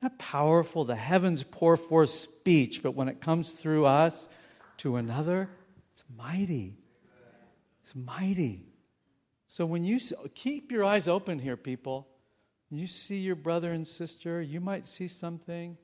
Not 0.01 0.19
powerful. 0.19 0.85
The 0.85 0.97
heavens 0.97 1.43
pour 1.43 1.77
forth 1.77 2.11
speech, 2.11 2.83
but 2.83 2.93
when 2.93 3.09
it 3.09 3.21
comes 3.21 3.53
through 3.53 3.87
us 3.87 4.29
to 4.79 4.97
another, 4.97 5.49
it's 5.93 6.05
mighty. 6.17 6.77
It's 7.83 7.97
mighty. 7.97 8.67
So 9.49 9.67
when 9.67 9.85
you 9.85 9.99
keep 10.35 10.71
your 10.71 10.85
eyes 10.85 11.09
open 11.09 11.39
here, 11.39 11.57
people, 11.57 12.07
you 12.71 12.87
see 12.87 13.17
your 13.17 13.35
brother 13.35 13.73
and 13.73 13.87
sister, 13.87 14.43
you 14.43 14.61
might 14.61 14.87
see 14.87 15.09
something. 15.09 15.77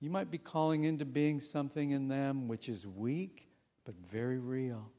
You 0.00 0.10
might 0.10 0.30
be 0.30 0.38
calling 0.38 0.84
into 0.84 1.04
being 1.04 1.40
something 1.40 1.92
in 1.92 2.08
them 2.08 2.48
which 2.48 2.68
is 2.68 2.86
weak, 2.86 3.48
but 3.84 3.94
very 3.94 4.38
real. 4.38 4.90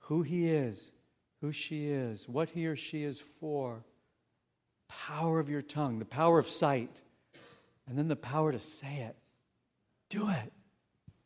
Who 0.00 0.22
he 0.22 0.48
is, 0.48 0.92
who 1.40 1.50
she 1.50 1.86
is, 1.86 2.28
what 2.28 2.50
he 2.50 2.66
or 2.66 2.76
she 2.76 3.02
is 3.02 3.20
for. 3.20 3.84
Power 4.88 5.38
of 5.38 5.48
your 5.48 5.62
tongue, 5.62 5.98
the 5.98 6.04
power 6.04 6.38
of 6.38 6.48
sight, 6.48 7.02
and 7.88 7.96
then 7.96 8.08
the 8.08 8.16
power 8.16 8.52
to 8.52 8.60
say 8.60 9.06
it. 9.08 9.16
Do 10.08 10.28
it. 10.28 10.52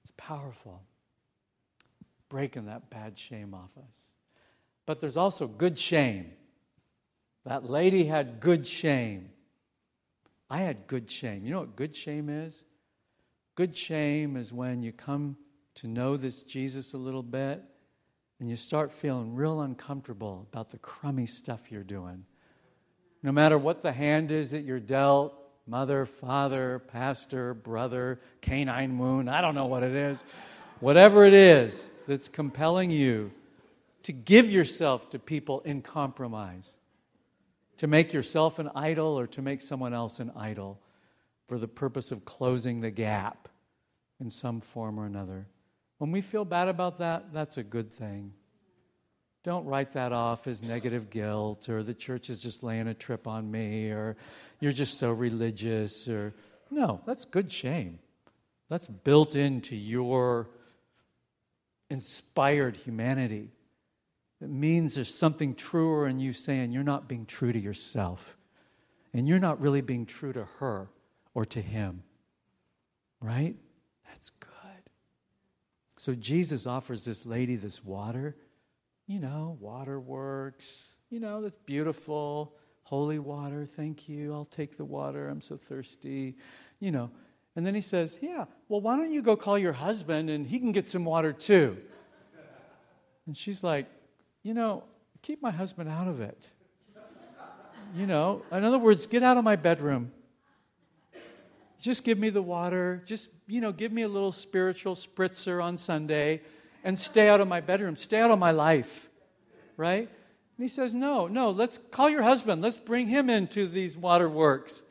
It's 0.02 0.12
powerful. 0.16 0.82
Breaking 2.28 2.66
that 2.66 2.90
bad 2.90 3.18
shame 3.18 3.54
off 3.54 3.76
us. 3.76 4.10
But 4.86 5.00
there's 5.00 5.16
also 5.16 5.46
good 5.46 5.78
shame. 5.78 6.32
That 7.44 7.68
lady 7.68 8.04
had 8.04 8.40
good 8.40 8.66
shame. 8.66 9.30
I 10.48 10.58
had 10.58 10.86
good 10.86 11.10
shame. 11.10 11.44
You 11.44 11.52
know 11.52 11.60
what 11.60 11.76
good 11.76 11.94
shame 11.94 12.28
is? 12.28 12.64
Good 13.54 13.76
shame 13.76 14.36
is 14.36 14.52
when 14.52 14.82
you 14.82 14.92
come 14.92 15.36
to 15.76 15.86
know 15.86 16.16
this 16.16 16.42
Jesus 16.42 16.92
a 16.92 16.98
little 16.98 17.22
bit 17.22 17.62
and 18.38 18.48
you 18.48 18.56
start 18.56 18.90
feeling 18.90 19.34
real 19.34 19.60
uncomfortable 19.60 20.46
about 20.50 20.70
the 20.70 20.78
crummy 20.78 21.26
stuff 21.26 21.70
you're 21.70 21.84
doing. 21.84 22.24
No 23.22 23.32
matter 23.32 23.58
what 23.58 23.82
the 23.82 23.92
hand 23.92 24.32
is 24.32 24.52
that 24.52 24.62
you're 24.62 24.80
dealt 24.80 25.34
mother, 25.66 26.04
father, 26.04 26.80
pastor, 26.80 27.54
brother, 27.54 28.18
canine 28.40 28.98
wound, 28.98 29.30
I 29.30 29.40
don't 29.40 29.54
know 29.54 29.66
what 29.66 29.84
it 29.84 29.94
is. 29.94 30.22
Whatever 30.80 31.24
it 31.24 31.34
is 31.34 31.92
that's 32.08 32.28
compelling 32.28 32.90
you 32.90 33.30
to 34.02 34.12
give 34.12 34.50
yourself 34.50 35.10
to 35.10 35.18
people 35.18 35.60
in 35.60 35.82
compromise, 35.82 36.76
to 37.78 37.86
make 37.86 38.12
yourself 38.12 38.58
an 38.58 38.70
idol 38.74 39.18
or 39.18 39.26
to 39.28 39.42
make 39.42 39.62
someone 39.62 39.94
else 39.94 40.18
an 40.18 40.32
idol 40.36 40.80
for 41.46 41.58
the 41.58 41.68
purpose 41.68 42.10
of 42.10 42.24
closing 42.24 42.80
the 42.80 42.90
gap 42.90 43.48
in 44.18 44.30
some 44.30 44.60
form 44.60 44.98
or 44.98 45.06
another. 45.06 45.46
When 45.98 46.10
we 46.10 46.20
feel 46.20 46.44
bad 46.44 46.68
about 46.68 46.98
that, 46.98 47.32
that's 47.32 47.58
a 47.58 47.62
good 47.62 47.92
thing. 47.92 48.32
Don't 49.42 49.64
write 49.64 49.92
that 49.92 50.12
off 50.12 50.46
as 50.46 50.62
negative 50.62 51.08
guilt 51.08 51.68
or 51.68 51.82
the 51.82 51.94
church 51.94 52.28
is 52.28 52.42
just 52.42 52.62
laying 52.62 52.88
a 52.88 52.94
trip 52.94 53.26
on 53.26 53.50
me 53.50 53.90
or 53.90 54.16
you're 54.60 54.72
just 54.72 54.98
so 54.98 55.12
religious 55.12 56.08
or 56.08 56.34
no, 56.70 57.00
that's 57.06 57.24
good 57.24 57.50
shame. 57.50 57.98
That's 58.68 58.86
built 58.86 59.34
into 59.34 59.74
your 59.74 60.48
inspired 61.88 62.76
humanity. 62.76 63.50
It 64.40 64.50
means 64.50 64.94
there's 64.94 65.12
something 65.12 65.54
truer 65.54 66.06
in 66.06 66.20
you 66.20 66.32
saying 66.32 66.72
you're 66.72 66.82
not 66.82 67.08
being 67.08 67.26
true 67.26 67.52
to 67.52 67.58
yourself. 67.58 68.36
And 69.12 69.26
you're 69.26 69.40
not 69.40 69.60
really 69.60 69.80
being 69.80 70.06
true 70.06 70.32
to 70.32 70.44
her 70.60 70.88
or 71.34 71.44
to 71.46 71.60
him. 71.60 72.04
Right? 73.20 73.56
That's 74.06 74.30
good. 74.30 74.50
So 75.96 76.14
Jesus 76.14 76.66
offers 76.66 77.04
this 77.04 77.26
lady 77.26 77.56
this 77.56 77.84
water 77.84 78.36
you 79.10 79.18
know, 79.18 79.58
waterworks, 79.58 80.94
you 81.10 81.18
know, 81.18 81.42
that's 81.42 81.56
beautiful, 81.66 82.54
holy 82.84 83.18
water, 83.18 83.66
thank 83.66 84.08
you, 84.08 84.32
I'll 84.32 84.44
take 84.44 84.76
the 84.76 84.84
water, 84.84 85.28
I'm 85.28 85.40
so 85.40 85.56
thirsty, 85.56 86.36
you 86.78 86.92
know. 86.92 87.10
And 87.56 87.66
then 87.66 87.74
he 87.74 87.80
says, 87.80 88.20
Yeah, 88.22 88.44
well, 88.68 88.80
why 88.80 88.96
don't 88.96 89.10
you 89.10 89.20
go 89.20 89.34
call 89.34 89.58
your 89.58 89.72
husband 89.72 90.30
and 90.30 90.46
he 90.46 90.60
can 90.60 90.70
get 90.70 90.88
some 90.88 91.04
water 91.04 91.32
too? 91.32 91.76
And 93.26 93.36
she's 93.36 93.64
like, 93.64 93.86
You 94.44 94.54
know, 94.54 94.84
keep 95.22 95.42
my 95.42 95.50
husband 95.50 95.90
out 95.90 96.06
of 96.06 96.20
it. 96.20 96.48
You 97.96 98.06
know, 98.06 98.42
in 98.52 98.62
other 98.62 98.78
words, 98.78 99.06
get 99.06 99.24
out 99.24 99.36
of 99.36 99.42
my 99.42 99.56
bedroom. 99.56 100.12
Just 101.80 102.04
give 102.04 102.16
me 102.16 102.30
the 102.30 102.42
water. 102.42 103.02
Just, 103.04 103.30
you 103.48 103.60
know, 103.60 103.72
give 103.72 103.90
me 103.90 104.02
a 104.02 104.08
little 104.08 104.30
spiritual 104.30 104.94
spritzer 104.94 105.60
on 105.60 105.76
Sunday 105.76 106.42
and 106.84 106.98
stay 106.98 107.28
out 107.28 107.40
of 107.40 107.48
my 107.48 107.60
bedroom, 107.60 107.96
stay 107.96 108.20
out 108.20 108.30
of 108.30 108.38
my 108.38 108.50
life, 108.50 109.08
right? 109.76 110.08
And 110.08 110.64
he 110.64 110.68
says, 110.68 110.92
No, 110.92 111.26
no, 111.26 111.50
let's 111.50 111.78
call 111.78 112.10
your 112.10 112.22
husband. 112.22 112.62
Let's 112.62 112.76
bring 112.76 113.06
him 113.06 113.30
into 113.30 113.66
these 113.66 113.96
waterworks. 113.96 114.82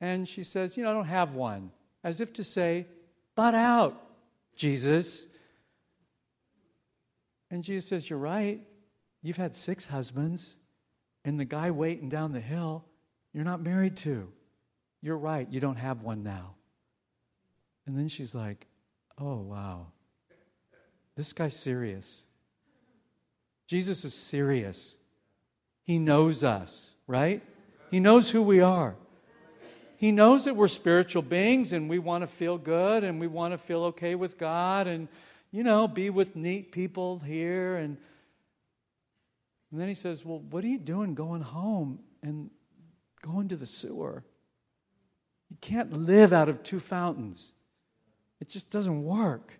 And 0.00 0.28
she 0.28 0.42
says, 0.42 0.76
You 0.76 0.84
know, 0.84 0.90
I 0.90 0.94
don't 0.94 1.06
have 1.06 1.34
one. 1.34 1.70
As 2.04 2.20
if 2.20 2.32
to 2.34 2.44
say, 2.44 2.86
Butt 3.34 3.54
out, 3.54 3.98
Jesus. 4.56 5.24
And 7.50 7.64
Jesus 7.64 7.88
says, 7.88 8.10
You're 8.10 8.18
right. 8.18 8.60
You've 9.22 9.36
had 9.36 9.54
six 9.54 9.86
husbands, 9.86 10.56
and 11.24 11.38
the 11.38 11.44
guy 11.44 11.70
waiting 11.70 12.08
down 12.08 12.32
the 12.32 12.40
hill, 12.40 12.84
you're 13.32 13.44
not 13.44 13.62
married 13.62 13.96
to. 13.98 14.28
You're 15.00 15.16
right. 15.16 15.48
You 15.48 15.60
don't 15.60 15.76
have 15.76 16.02
one 16.02 16.22
now. 16.22 16.54
And 17.86 17.96
then 17.96 18.08
she's 18.08 18.34
like, 18.34 18.66
Oh, 19.18 19.36
wow. 19.36 19.86
This 21.16 21.32
guy's 21.32 21.56
serious. 21.56 22.24
Jesus 23.66 24.04
is 24.04 24.14
serious. 24.14 24.96
He 25.84 25.98
knows 25.98 26.44
us, 26.44 26.94
right? 27.06 27.42
He 27.90 28.00
knows 28.00 28.30
who 28.30 28.42
we 28.42 28.60
are. 28.60 28.96
He 29.96 30.10
knows 30.10 30.46
that 30.46 30.56
we're 30.56 30.68
spiritual 30.68 31.22
beings 31.22 31.72
and 31.72 31.88
we 31.88 31.98
want 31.98 32.22
to 32.22 32.26
feel 32.26 32.58
good 32.58 33.04
and 33.04 33.20
we 33.20 33.28
want 33.28 33.54
to 33.54 33.58
feel 33.58 33.84
okay 33.84 34.14
with 34.14 34.36
God 34.36 34.88
and, 34.88 35.06
you 35.52 35.62
know, 35.62 35.86
be 35.86 36.10
with 36.10 36.34
neat 36.34 36.72
people 36.72 37.20
here. 37.20 37.76
And, 37.76 37.96
and 39.70 39.80
then 39.80 39.88
he 39.88 39.94
says, 39.94 40.24
Well, 40.24 40.40
what 40.40 40.64
are 40.64 40.68
you 40.68 40.78
doing 40.78 41.14
going 41.14 41.42
home 41.42 42.00
and 42.22 42.50
going 43.20 43.48
to 43.50 43.56
the 43.56 43.66
sewer? 43.66 44.24
You 45.50 45.56
can't 45.60 45.92
live 45.92 46.32
out 46.32 46.48
of 46.48 46.62
two 46.62 46.80
fountains, 46.80 47.52
it 48.40 48.48
just 48.48 48.70
doesn't 48.70 49.04
work. 49.04 49.52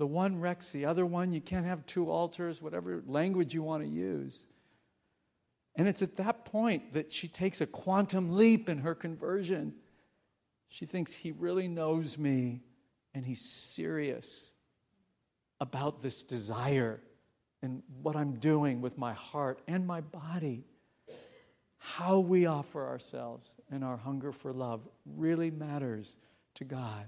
The 0.00 0.06
one 0.06 0.40
wrecks 0.40 0.72
the 0.72 0.86
other 0.86 1.04
one. 1.04 1.30
You 1.34 1.42
can't 1.42 1.66
have 1.66 1.84
two 1.84 2.10
altars, 2.10 2.62
whatever 2.62 3.02
language 3.06 3.52
you 3.52 3.62
want 3.62 3.82
to 3.82 3.88
use. 3.88 4.46
And 5.76 5.86
it's 5.86 6.00
at 6.00 6.16
that 6.16 6.46
point 6.46 6.94
that 6.94 7.12
she 7.12 7.28
takes 7.28 7.60
a 7.60 7.66
quantum 7.66 8.34
leap 8.34 8.70
in 8.70 8.78
her 8.78 8.94
conversion. 8.94 9.74
She 10.70 10.86
thinks 10.86 11.12
he 11.12 11.32
really 11.32 11.68
knows 11.68 12.16
me 12.16 12.62
and 13.12 13.26
he's 13.26 13.42
serious 13.42 14.50
about 15.60 16.00
this 16.00 16.22
desire 16.22 16.98
and 17.60 17.82
what 18.00 18.16
I'm 18.16 18.36
doing 18.36 18.80
with 18.80 18.96
my 18.96 19.12
heart 19.12 19.60
and 19.68 19.86
my 19.86 20.00
body. 20.00 20.64
How 21.76 22.20
we 22.20 22.46
offer 22.46 22.88
ourselves 22.88 23.54
and 23.70 23.84
our 23.84 23.98
hunger 23.98 24.32
for 24.32 24.50
love 24.50 24.80
really 25.04 25.50
matters 25.50 26.16
to 26.54 26.64
God. 26.64 27.06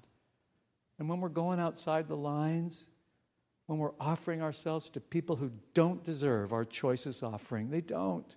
And 1.03 1.09
when 1.09 1.21
we're 1.21 1.31
going 1.31 1.59
outside 1.59 2.07
the 2.07 2.17
lines, 2.17 2.87
when 3.67 3.81
we're 3.81 3.91
offering 3.99 4.41
ourselves 4.41 4.89
to 4.91 5.01
people 5.01 5.35
who 5.35 5.51
don't 5.75 6.05
deserve 6.05 6.53
our 6.53 6.65
choices 6.65 7.25
offering, 7.25 7.71
they 7.71 7.81
don't. 7.81 8.37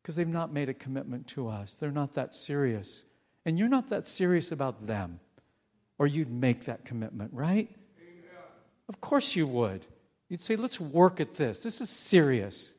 Because 0.00 0.16
they've 0.16 0.26
not 0.26 0.50
made 0.50 0.70
a 0.70 0.72
commitment 0.72 1.26
to 1.26 1.46
us. 1.46 1.74
They're 1.74 1.90
not 1.90 2.14
that 2.14 2.32
serious. 2.32 3.04
And 3.44 3.58
you're 3.58 3.68
not 3.68 3.88
that 3.88 4.06
serious 4.06 4.50
about 4.50 4.86
them. 4.86 5.20
Or 5.98 6.06
you'd 6.06 6.32
make 6.32 6.64
that 6.64 6.86
commitment, 6.86 7.34
right? 7.34 7.68
Amen. 8.00 8.30
Of 8.88 9.02
course 9.02 9.36
you 9.36 9.46
would. 9.46 9.84
You'd 10.30 10.40
say, 10.40 10.56
let's 10.56 10.80
work 10.80 11.20
at 11.20 11.34
this. 11.34 11.62
This 11.62 11.82
is 11.82 11.90
serious. 11.90 12.72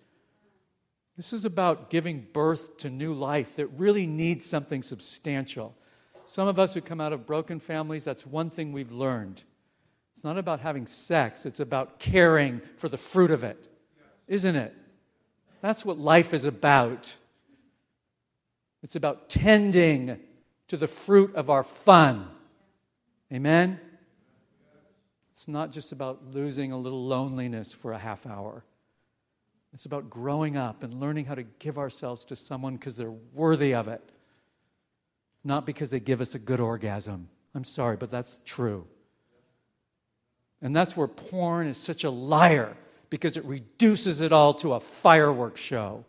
This 1.16 1.32
is 1.32 1.46
about 1.46 1.92
giving 1.92 2.26
birth 2.34 2.78
to 2.78 2.90
new 2.90 3.14
life 3.14 3.56
that 3.58 3.68
really 3.68 4.08
needs 4.08 4.48
something 4.48 4.82
substantial. 4.82 5.76
Some 6.30 6.48
of 6.48 6.60
us 6.60 6.76
who 6.76 6.82
come 6.82 7.02
out 7.02 7.12
of 7.12 7.26
broken 7.26 7.60
families, 7.60 8.04
that's 8.04 8.24
one 8.24 8.52
thing 8.52 8.72
we've 8.72 8.92
learned. 8.92 9.44
It's 10.14 10.24
not 10.24 10.38
about 10.38 10.60
having 10.60 10.86
sex, 10.86 11.44
it's 11.44 11.60
about 11.60 11.98
caring 11.98 12.62
for 12.78 12.88
the 12.88 12.98
fruit 12.98 13.32
of 13.32 13.44
it, 13.44 13.68
isn't 14.28 14.56
it? 14.56 14.76
That's 15.62 15.84
what 15.84 15.98
life 15.98 16.32
is 16.36 16.46
about. 16.46 17.16
It's 18.84 18.96
about 18.96 19.28
tending 19.28 20.20
to 20.68 20.78
the 20.78 20.88
fruit 20.88 21.34
of 21.34 21.50
our 21.50 21.64
fun. 21.64 22.28
Amen? 23.34 23.80
It's 25.32 25.48
not 25.48 25.72
just 25.72 25.92
about 25.92 26.22
losing 26.32 26.72
a 26.72 26.78
little 26.78 27.06
loneliness 27.06 27.74
for 27.74 27.92
a 27.92 27.98
half 27.98 28.28
hour. 28.28 28.64
It's 29.74 29.88
about 29.88 30.12
growing 30.12 30.58
up 30.58 30.84
and 30.84 30.94
learning 31.00 31.26
how 31.26 31.34
to 31.34 31.44
give 31.58 31.80
ourselves 31.80 32.24
to 32.26 32.36
someone 32.36 32.76
because 32.76 32.98
they're 32.98 33.16
worthy 33.34 33.74
of 33.74 33.88
it 33.88 34.08
not 35.44 35.66
because 35.66 35.90
they 35.92 36.00
give 36.00 36.22
us 36.22 36.36
a 36.36 36.40
good 36.40 36.60
orgasm. 36.60 37.30
I'm 37.56 37.64
sorry, 37.64 37.98
but 37.98 38.12
that's 38.12 38.40
true. 38.46 38.86
And 40.62 40.76
that's 40.76 40.96
where 40.98 41.08
porn 41.08 41.68
is 41.68 41.78
such 41.78 42.04
a 42.04 42.10
liar 42.10 42.76
because 43.10 43.38
it 43.38 43.46
reduces 43.46 44.22
it 44.22 44.32
all 44.32 44.54
to 44.56 44.74
a 44.74 44.80
fireworks 44.80 45.62
show. 45.62 46.06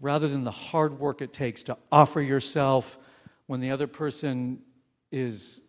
rather 0.00 0.28
than 0.28 0.44
the 0.44 0.50
hard 0.50 0.98
work 0.98 1.20
it 1.20 1.32
takes 1.32 1.64
to 1.64 1.76
offer 1.90 2.20
yourself 2.20 2.98
when 3.46 3.60
the 3.60 3.70
other 3.70 3.86
person 3.86 4.60
is 5.10 5.60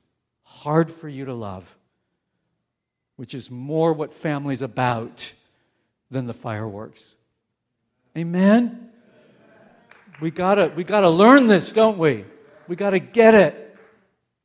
hard 0.44 0.92
for 0.92 1.08
you 1.08 1.26
to 1.26 1.34
love, 1.34 1.76
which 3.16 3.34
is 3.34 3.50
more 3.50 3.94
what 3.94 4.14
family's 4.14 4.62
about 4.62 5.34
than 6.12 6.28
the 6.28 6.34
fireworks. 6.34 7.16
Amen? 8.18 8.90
We 10.22 10.32
gotta, 10.32 10.72
we 10.76 10.84
gotta 10.84 11.10
learn 11.10 11.48
this, 11.48 11.72
don't 11.72 11.98
we? 11.98 12.26
We 12.68 12.76
gotta 12.76 13.00
get 13.00 13.34
it. 13.34 13.78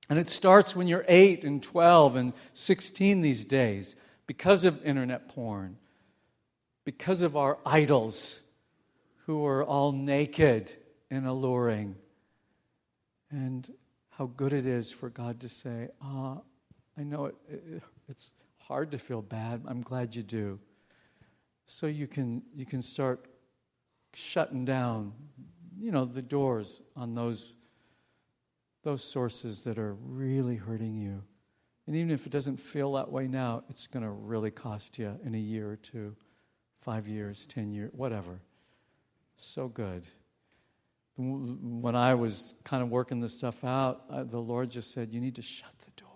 And 0.08 0.18
it 0.18 0.28
starts 0.28 0.76
when 0.76 0.86
you're 0.86 1.04
8 1.08 1.44
and 1.44 1.62
12 1.62 2.16
and 2.16 2.32
16 2.52 3.20
these 3.20 3.44
days 3.44 3.96
because 4.26 4.64
of 4.64 4.84
internet 4.84 5.28
porn, 5.28 5.78
because 6.84 7.22
of 7.22 7.36
our 7.36 7.58
idols 7.66 8.42
who 9.26 9.44
are 9.46 9.64
all 9.64 9.92
naked 9.92 10.74
and 11.10 11.26
alluring. 11.26 11.96
And 13.30 13.72
how 14.10 14.26
good 14.26 14.52
it 14.52 14.66
is 14.66 14.92
for 14.92 15.08
God 15.08 15.40
to 15.40 15.48
say, 15.48 15.88
Ah, 16.00 16.38
I 16.96 17.02
know 17.02 17.26
it, 17.26 17.34
it, 17.48 17.82
it's 18.08 18.32
hard 18.58 18.92
to 18.92 18.98
feel 18.98 19.22
bad. 19.22 19.62
I'm 19.66 19.82
glad 19.82 20.14
you 20.14 20.22
do. 20.22 20.60
So 21.66 21.86
you 21.86 22.06
can, 22.06 22.42
you 22.54 22.66
can 22.66 22.82
start 22.82 23.26
shutting 24.12 24.64
down, 24.64 25.12
you 25.84 25.92
know, 25.92 26.06
the 26.06 26.22
doors 26.22 26.80
on 26.96 27.14
those, 27.14 27.52
those 28.84 29.04
sources 29.04 29.64
that 29.64 29.78
are 29.78 29.92
really 29.92 30.56
hurting 30.56 30.96
you. 30.96 31.22
And 31.86 31.94
even 31.94 32.10
if 32.10 32.24
it 32.24 32.30
doesn't 32.32 32.56
feel 32.56 32.94
that 32.94 33.12
way 33.12 33.28
now, 33.28 33.64
it's 33.68 33.86
going 33.86 34.02
to 34.02 34.08
really 34.08 34.50
cost 34.50 34.98
you 34.98 35.18
in 35.26 35.34
a 35.34 35.38
year 35.38 35.70
or 35.70 35.76
two, 35.76 36.16
five 36.80 37.06
years, 37.06 37.44
ten 37.44 37.70
years, 37.70 37.90
whatever. 37.92 38.40
So 39.36 39.68
good. 39.68 40.04
When 41.18 41.94
I 41.94 42.14
was 42.14 42.54
kind 42.64 42.82
of 42.82 42.88
working 42.88 43.20
this 43.20 43.34
stuff 43.34 43.62
out, 43.62 44.04
uh, 44.08 44.24
the 44.24 44.40
Lord 44.40 44.70
just 44.70 44.90
said, 44.90 45.12
You 45.12 45.20
need 45.20 45.34
to 45.36 45.42
shut 45.42 45.70
the 45.84 46.02
door. 46.02 46.08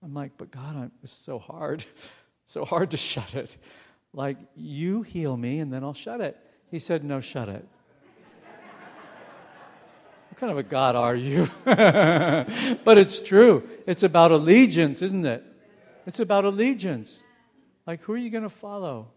I'm 0.00 0.14
like, 0.14 0.30
But 0.38 0.52
God, 0.52 0.76
I'm, 0.76 0.92
it's 1.02 1.12
so 1.12 1.40
hard. 1.40 1.84
so 2.44 2.64
hard 2.64 2.92
to 2.92 2.96
shut 2.96 3.34
it. 3.34 3.56
Like, 4.12 4.38
you 4.54 5.02
heal 5.02 5.36
me 5.36 5.58
and 5.58 5.72
then 5.72 5.82
I'll 5.82 5.92
shut 5.92 6.20
it. 6.20 6.38
He 6.70 6.78
said, 6.78 7.02
No, 7.02 7.20
shut 7.20 7.48
it. 7.48 7.68
Kind 10.38 10.52
of 10.52 10.58
a 10.58 10.62
God 10.62 10.94
are 10.94 11.16
you? 11.16 11.48
but 11.64 12.96
it's 12.96 13.20
true. 13.20 13.68
It's 13.86 14.04
about 14.04 14.30
allegiance, 14.30 15.02
isn't 15.02 15.26
it? 15.26 15.44
It's 16.06 16.20
about 16.20 16.44
allegiance. 16.44 17.22
Like, 17.86 18.02
who 18.02 18.12
are 18.12 18.18
you 18.18 18.30
going 18.30 18.44
to 18.44 18.48
follow? 18.48 19.08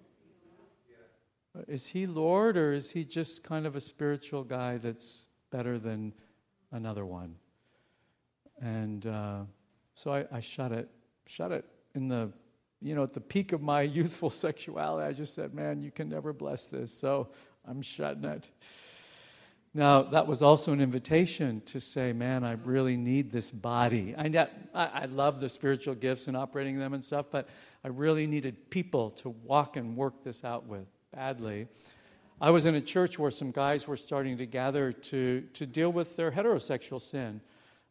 Is 1.68 1.86
he 1.86 2.08
Lord 2.08 2.58
or 2.58 2.74
is 2.74 2.90
he 2.90 3.04
just 3.04 3.44
kind 3.44 3.68
of 3.68 3.76
a 3.76 3.82
spiritual 3.82 4.44
guy 4.44 4.78
that's 4.78 5.26
better 5.52 5.78
than 5.78 6.14
another 6.72 7.06
one? 7.06 7.36
And 8.60 9.06
uh, 9.06 9.42
so 9.94 10.14
I, 10.14 10.26
I 10.32 10.40
shut 10.40 10.72
it, 10.72 10.90
shut 11.28 11.52
it 11.52 11.66
in 11.94 12.08
the, 12.08 12.32
you 12.82 12.96
know, 12.96 13.04
at 13.04 13.14
the 13.14 13.22
peak 13.22 13.52
of 13.52 13.62
my 13.62 13.82
youthful 13.98 14.32
sexuality. 14.32 15.08
I 15.08 15.14
just 15.14 15.36
said, 15.36 15.54
man, 15.54 15.82
you 15.82 15.92
can 15.92 16.10
never 16.10 16.34
bless 16.34 16.66
this. 16.66 16.92
So 16.92 17.30
I'm 17.68 17.84
shutting 17.84 18.26
it. 18.26 18.50
Now, 19.74 20.02
that 20.02 20.28
was 20.28 20.42
also 20.42 20.74
an 20.74 20.82
invitation 20.82 21.62
to 21.68 21.80
say, 21.80 22.12
man, 22.12 22.44
I 22.44 22.54
really 22.66 22.98
need 22.98 23.32
this 23.32 23.50
body. 23.50 24.14
I, 24.18 24.48
I 24.74 25.06
love 25.06 25.40
the 25.40 25.48
spiritual 25.48 25.96
gifts 25.96 26.28
and 26.28 26.36
operating 26.36 26.78
them 26.78 26.94
and 26.94 27.04
stuff, 27.04 27.28
but 27.32 27.48
I 27.84 27.88
really 27.88 28.28
needed 28.28 28.70
people 28.70 29.12
to 29.12 29.30
walk 29.30 29.78
and 29.78 29.96
work 29.96 30.26
this 30.26 30.44
out 30.44 30.66
with 30.66 30.86
badly. 31.14 31.68
I 32.42 32.50
was 32.50 32.66
in 32.66 32.76
a 32.76 32.82
church 32.82 33.18
where 33.18 33.32
some 33.32 33.52
guys 33.52 33.88
were 33.88 33.96
starting 33.96 34.38
to 34.40 34.46
gather 34.46 34.92
to, 34.92 35.42
to 35.54 35.66
deal 35.66 35.92
with 35.92 36.18
their 36.18 36.32
heterosexual 36.32 37.02
sin. 37.02 37.40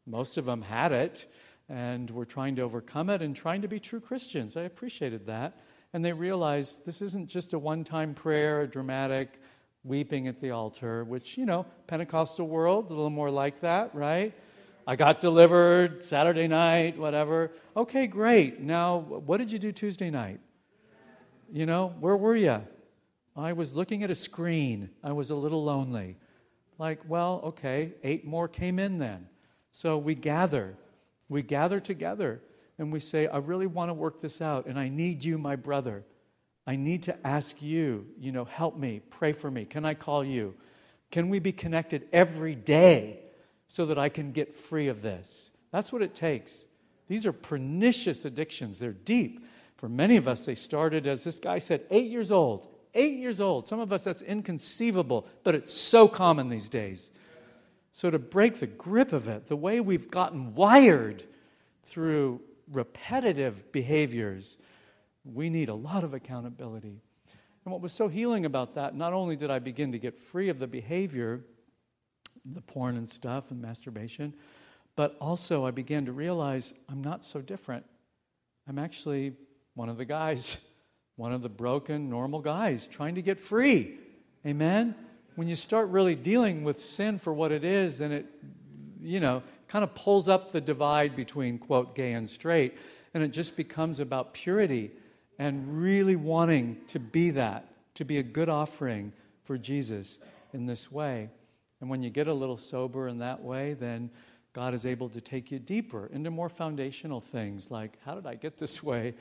Most 0.06 0.36
of 0.36 0.44
them 0.44 0.60
had 0.60 0.92
it 0.92 1.32
and 1.70 2.10
were 2.10 2.26
trying 2.26 2.56
to 2.56 2.62
overcome 2.62 3.08
it 3.08 3.22
and 3.22 3.34
trying 3.34 3.62
to 3.62 3.68
be 3.68 3.80
true 3.80 4.00
Christians. 4.00 4.56
I 4.56 4.62
appreciated 4.62 5.26
that. 5.26 5.58
And 5.92 6.04
they 6.04 6.12
realized 6.12 6.84
this 6.84 7.00
isn't 7.00 7.28
just 7.28 7.52
a 7.52 7.58
one 7.58 7.84
time 7.84 8.12
prayer, 8.12 8.60
a 8.62 8.66
dramatic 8.66 9.40
weeping 9.84 10.28
at 10.28 10.38
the 10.40 10.50
altar, 10.50 11.04
which, 11.04 11.38
you 11.38 11.46
know, 11.46 11.66
Pentecostal 11.86 12.46
world, 12.46 12.86
a 12.86 12.94
little 12.94 13.10
more 13.10 13.30
like 13.30 13.60
that, 13.60 13.94
right? 13.94 14.34
I 14.86 14.96
got 14.96 15.20
delivered 15.20 16.02
Saturday 16.02 16.48
night, 16.48 16.98
whatever. 16.98 17.50
Okay, 17.76 18.06
great. 18.06 18.60
Now, 18.60 18.98
what 18.98 19.38
did 19.38 19.52
you 19.52 19.58
do 19.58 19.72
Tuesday 19.72 20.10
night? 20.10 20.40
You 21.52 21.66
know, 21.66 21.94
where 22.00 22.16
were 22.16 22.36
you? 22.36 22.62
I 23.36 23.52
was 23.52 23.74
looking 23.74 24.02
at 24.02 24.10
a 24.10 24.14
screen. 24.14 24.90
I 25.02 25.12
was 25.12 25.30
a 25.30 25.34
little 25.34 25.64
lonely. 25.64 26.16
Like, 26.78 27.00
well, 27.08 27.40
okay, 27.44 27.92
eight 28.02 28.24
more 28.24 28.48
came 28.48 28.78
in 28.78 28.98
then. 28.98 29.28
So 29.70 29.98
we 29.98 30.14
gather. 30.14 30.76
We 31.28 31.42
gather 31.42 31.78
together 31.78 32.40
and 32.78 32.92
we 32.92 32.98
say, 32.98 33.26
I 33.26 33.38
really 33.38 33.66
want 33.66 33.90
to 33.90 33.94
work 33.94 34.20
this 34.20 34.40
out 34.40 34.66
and 34.66 34.78
I 34.78 34.88
need 34.88 35.24
you, 35.24 35.38
my 35.38 35.56
brother. 35.56 36.04
I 36.66 36.76
need 36.76 37.04
to 37.04 37.26
ask 37.26 37.60
you, 37.62 38.06
you 38.18 38.32
know, 38.32 38.44
help 38.44 38.76
me, 38.76 39.00
pray 39.10 39.32
for 39.32 39.50
me. 39.50 39.64
Can 39.64 39.84
I 39.84 39.94
call 39.94 40.24
you? 40.24 40.54
Can 41.10 41.28
we 41.28 41.38
be 41.38 41.52
connected 41.52 42.06
every 42.12 42.54
day 42.54 43.20
so 43.66 43.86
that 43.86 43.98
I 43.98 44.08
can 44.08 44.32
get 44.32 44.54
free 44.54 44.88
of 44.88 45.02
this? 45.02 45.50
That's 45.72 45.92
what 45.92 46.02
it 46.02 46.14
takes. 46.14 46.66
These 47.08 47.26
are 47.26 47.32
pernicious 47.32 48.24
addictions, 48.24 48.78
they're 48.78 48.92
deep. 48.92 49.46
For 49.76 49.88
many 49.88 50.16
of 50.16 50.28
us, 50.28 50.44
they 50.44 50.54
started, 50.54 51.06
as 51.06 51.24
this 51.24 51.38
guy 51.38 51.58
said, 51.58 51.84
eight 51.90 52.10
years 52.10 52.30
old 52.30 52.68
eight 52.94 53.18
years 53.18 53.40
old. 53.40 53.66
Some 53.66 53.80
of 53.80 53.92
us, 53.92 54.04
that's 54.04 54.22
inconceivable, 54.22 55.26
but 55.44 55.54
it's 55.54 55.72
so 55.72 56.08
common 56.08 56.48
these 56.48 56.68
days. 56.68 57.10
So, 57.92 58.10
to 58.10 58.18
break 58.18 58.60
the 58.60 58.66
grip 58.66 59.12
of 59.12 59.28
it, 59.28 59.46
the 59.46 59.56
way 59.56 59.80
we've 59.80 60.10
gotten 60.10 60.54
wired 60.54 61.24
through 61.84 62.40
repetitive 62.70 63.72
behaviors, 63.72 64.58
we 65.32 65.50
need 65.50 65.68
a 65.68 65.74
lot 65.74 66.04
of 66.04 66.14
accountability. 66.14 67.02
And 67.64 67.72
what 67.72 67.80
was 67.80 67.92
so 67.92 68.08
healing 68.08 68.46
about 68.46 68.74
that, 68.74 68.94
not 68.94 69.12
only 69.12 69.36
did 69.36 69.50
I 69.50 69.58
begin 69.58 69.92
to 69.92 69.98
get 69.98 70.16
free 70.16 70.48
of 70.48 70.58
the 70.58 70.66
behavior, 70.66 71.44
the 72.44 72.62
porn 72.62 72.96
and 72.96 73.08
stuff 73.08 73.50
and 73.50 73.60
masturbation, 73.60 74.34
but 74.96 75.16
also 75.20 75.66
I 75.66 75.70
began 75.70 76.06
to 76.06 76.12
realize 76.12 76.72
I'm 76.88 77.02
not 77.02 77.24
so 77.24 77.42
different. 77.42 77.84
I'm 78.66 78.78
actually 78.78 79.34
one 79.74 79.88
of 79.88 79.98
the 79.98 80.04
guys 80.04 80.56
one 81.20 81.34
of 81.34 81.42
the 81.42 81.50
broken, 81.50 82.08
normal 82.08 82.40
guys 82.40 82.88
trying 82.88 83.14
to 83.14 83.20
get 83.20 83.38
free. 83.38 83.98
Amen? 84.46 84.94
When 85.34 85.48
you 85.48 85.54
start 85.54 85.90
really 85.90 86.14
dealing 86.14 86.64
with 86.64 86.80
sin 86.80 87.18
for 87.18 87.34
what 87.34 87.52
it 87.52 87.62
is, 87.62 87.98
then 87.98 88.10
it, 88.10 88.26
you 89.02 89.20
know, 89.20 89.42
kind 89.68 89.84
of 89.84 89.94
pulls 89.94 90.30
up 90.30 90.50
the 90.50 90.62
divide 90.62 91.14
between, 91.14 91.58
quote, 91.58 91.94
gay 91.94 92.14
and 92.14 92.28
straight. 92.28 92.78
And 93.12 93.22
it 93.22 93.32
just 93.32 93.54
becomes 93.54 94.00
about 94.00 94.32
purity 94.32 94.92
and 95.40 95.82
really 95.82 96.14
wanting 96.14 96.76
to 96.86 97.00
be 97.00 97.30
that, 97.30 97.66
to 97.94 98.04
be 98.04 98.18
a 98.18 98.22
good 98.22 98.48
offering 98.48 99.12
for 99.42 99.58
Jesus 99.58 100.20
in 100.52 100.66
this 100.66 100.92
way. 100.92 101.30
And 101.80 101.90
when 101.90 102.02
you 102.02 102.10
get 102.10 102.28
a 102.28 102.34
little 102.34 102.56
sober 102.56 103.08
in 103.08 103.18
that 103.18 103.42
way, 103.42 103.72
then 103.74 104.10
God 104.52 104.74
is 104.74 104.86
able 104.86 105.08
to 105.08 105.20
take 105.20 105.50
you 105.50 105.58
deeper 105.58 106.08
into 106.12 106.30
more 106.30 106.48
foundational 106.48 107.20
things 107.20 107.70
like, 107.70 107.98
how 108.04 108.14
did 108.14 108.26
I 108.26 108.36
get 108.36 108.58
this 108.58 108.82
way? 108.82 109.14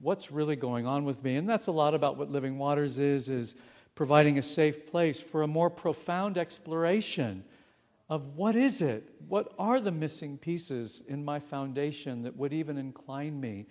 what's 0.00 0.30
really 0.30 0.56
going 0.56 0.86
on 0.86 1.04
with 1.04 1.22
me 1.24 1.36
and 1.36 1.48
that's 1.48 1.66
a 1.66 1.72
lot 1.72 1.94
about 1.94 2.16
what 2.16 2.30
living 2.30 2.58
waters 2.58 2.98
is 2.98 3.28
is 3.28 3.56
providing 3.94 4.38
a 4.38 4.42
safe 4.42 4.86
place 4.86 5.20
for 5.20 5.42
a 5.42 5.46
more 5.46 5.68
profound 5.68 6.38
exploration 6.38 7.44
of 8.08 8.36
what 8.36 8.54
is 8.54 8.80
it 8.80 9.10
what 9.26 9.52
are 9.58 9.80
the 9.80 9.90
missing 9.90 10.38
pieces 10.38 11.02
in 11.08 11.24
my 11.24 11.40
foundation 11.40 12.22
that 12.22 12.36
would 12.36 12.52
even 12.52 12.78
incline 12.78 13.40
me 13.40 13.66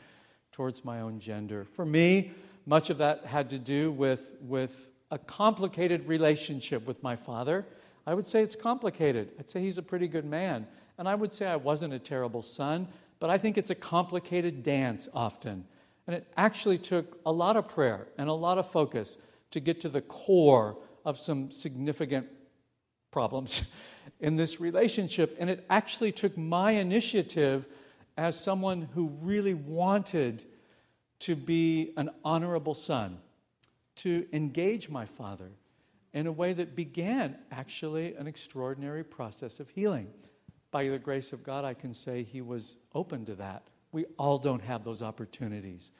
towards 0.51 0.83
my 0.83 1.01
own 1.01 1.19
gender. 1.19 1.65
For 1.73 1.85
me 1.85 2.31
much 2.65 2.89
of 2.89 2.97
that 2.97 3.25
had 3.25 3.49
to 3.51 3.59
do 3.59 3.91
with 3.91 4.31
with 4.41 4.91
a 5.09 5.17
complicated 5.17 6.07
relationship 6.07 6.85
with 6.85 7.01
my 7.01 7.15
father. 7.15 7.65
I 8.05 8.13
would 8.13 8.27
say 8.27 8.41
it's 8.41 8.55
complicated. 8.55 9.31
I'd 9.39 9.49
say 9.49 9.61
he's 9.61 9.77
a 9.77 9.83
pretty 9.83 10.07
good 10.07 10.25
man. 10.25 10.67
And 10.97 11.07
i 11.07 11.15
would 11.15 11.31
say 11.31 11.45
i 11.45 11.55
wasn't 11.55 11.93
a 11.93 11.99
terrible 11.99 12.41
son 12.41 12.87
but 13.19 13.29
i 13.29 13.37
think 13.37 13.57
it's 13.57 13.69
a 13.69 13.75
complicated 13.75 14.63
dance 14.63 15.07
often. 15.13 15.65
And 16.07 16.15
it 16.15 16.27
actually 16.37 16.77
took 16.77 17.19
a 17.25 17.31
lot 17.31 17.57
of 17.57 17.67
prayer 17.67 18.07
and 18.17 18.29
a 18.29 18.33
lot 18.33 18.57
of 18.57 18.71
focus 18.71 19.17
to 19.51 19.59
get 19.59 19.81
to 19.81 19.89
the 19.89 20.01
core 20.01 20.77
of 21.05 21.17
some 21.17 21.51
significant 21.51 22.27
problems 23.11 23.71
in 24.19 24.35
this 24.35 24.59
relationship. 24.59 25.35
And 25.39 25.49
it 25.49 25.65
actually 25.69 26.11
took 26.11 26.37
my 26.37 26.71
initiative 26.71 27.65
as 28.17 28.39
someone 28.39 28.89
who 28.93 29.09
really 29.21 29.53
wanted 29.53 30.43
to 31.19 31.35
be 31.35 31.93
an 31.97 32.09
honorable 32.23 32.73
son, 32.73 33.19
to 33.97 34.27
engage 34.31 34.89
my 34.89 35.05
father 35.05 35.51
in 36.13 36.27
a 36.27 36.31
way 36.31 36.53
that 36.53 36.75
began 36.75 37.35
actually 37.51 38.15
an 38.15 38.27
extraordinary 38.27 39.03
process 39.03 39.59
of 39.59 39.69
healing. 39.69 40.07
By 40.71 40.89
the 40.89 40.99
grace 40.99 41.33
of 41.33 41.43
God, 41.43 41.65
I 41.65 41.73
can 41.73 41.93
say 41.93 42.23
he 42.23 42.41
was 42.41 42.77
open 42.93 43.25
to 43.25 43.35
that. 43.35 43.63
We 43.91 44.05
all 44.17 44.37
don't 44.37 44.61
have 44.61 44.83
those 44.83 45.01
opportunities. 45.01 45.91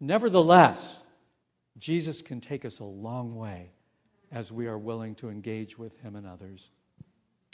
Nevertheless, 0.00 1.04
Jesus 1.78 2.22
can 2.22 2.40
take 2.40 2.64
us 2.64 2.78
a 2.80 2.84
long 2.84 3.36
way 3.36 3.70
as 4.32 4.50
we 4.50 4.66
are 4.66 4.78
willing 4.78 5.14
to 5.16 5.28
engage 5.28 5.78
with 5.78 6.00
Him 6.00 6.16
and 6.16 6.26
others. 6.26 6.70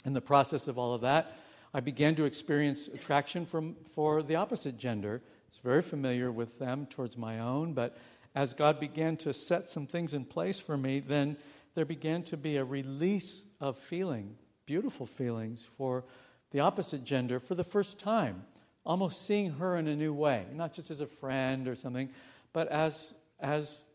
In 0.05 0.13
the 0.13 0.21
process 0.21 0.67
of 0.67 0.77
all 0.77 0.93
of 0.93 1.01
that, 1.01 1.37
I 1.73 1.79
began 1.79 2.15
to 2.15 2.25
experience 2.25 2.87
attraction 2.87 3.45
from, 3.45 3.75
for 3.95 4.21
the 4.21 4.35
opposite 4.35 4.77
gender. 4.77 5.21
I 5.23 5.49
was 5.49 5.59
very 5.63 5.81
familiar 5.81 6.31
with 6.31 6.59
them 6.59 6.85
towards 6.85 7.17
my 7.17 7.39
own, 7.39 7.73
but 7.73 7.97
as 8.35 8.53
God 8.53 8.79
began 8.79 9.17
to 9.17 9.33
set 9.33 9.69
some 9.69 9.87
things 9.87 10.13
in 10.13 10.25
place 10.25 10.59
for 10.59 10.77
me, 10.77 10.99
then 10.99 11.37
there 11.75 11.85
began 11.85 12.23
to 12.23 12.37
be 12.37 12.57
a 12.57 12.65
release 12.65 13.43
of 13.59 13.77
feeling, 13.77 14.35
beautiful 14.65 15.05
feelings 15.05 15.65
for 15.77 16.03
the 16.51 16.59
opposite 16.59 17.03
gender 17.03 17.39
for 17.39 17.55
the 17.55 17.63
first 17.63 17.99
time, 17.99 18.43
almost 18.85 19.25
seeing 19.25 19.51
her 19.51 19.77
in 19.77 19.87
a 19.87 19.95
new 19.95 20.13
way, 20.13 20.45
not 20.53 20.73
just 20.73 20.91
as 20.91 21.01
a 21.01 21.07
friend 21.07 21.67
or 21.67 21.75
something, 21.75 22.09
but 22.51 22.67
as, 22.67 23.13
as, 23.39 23.85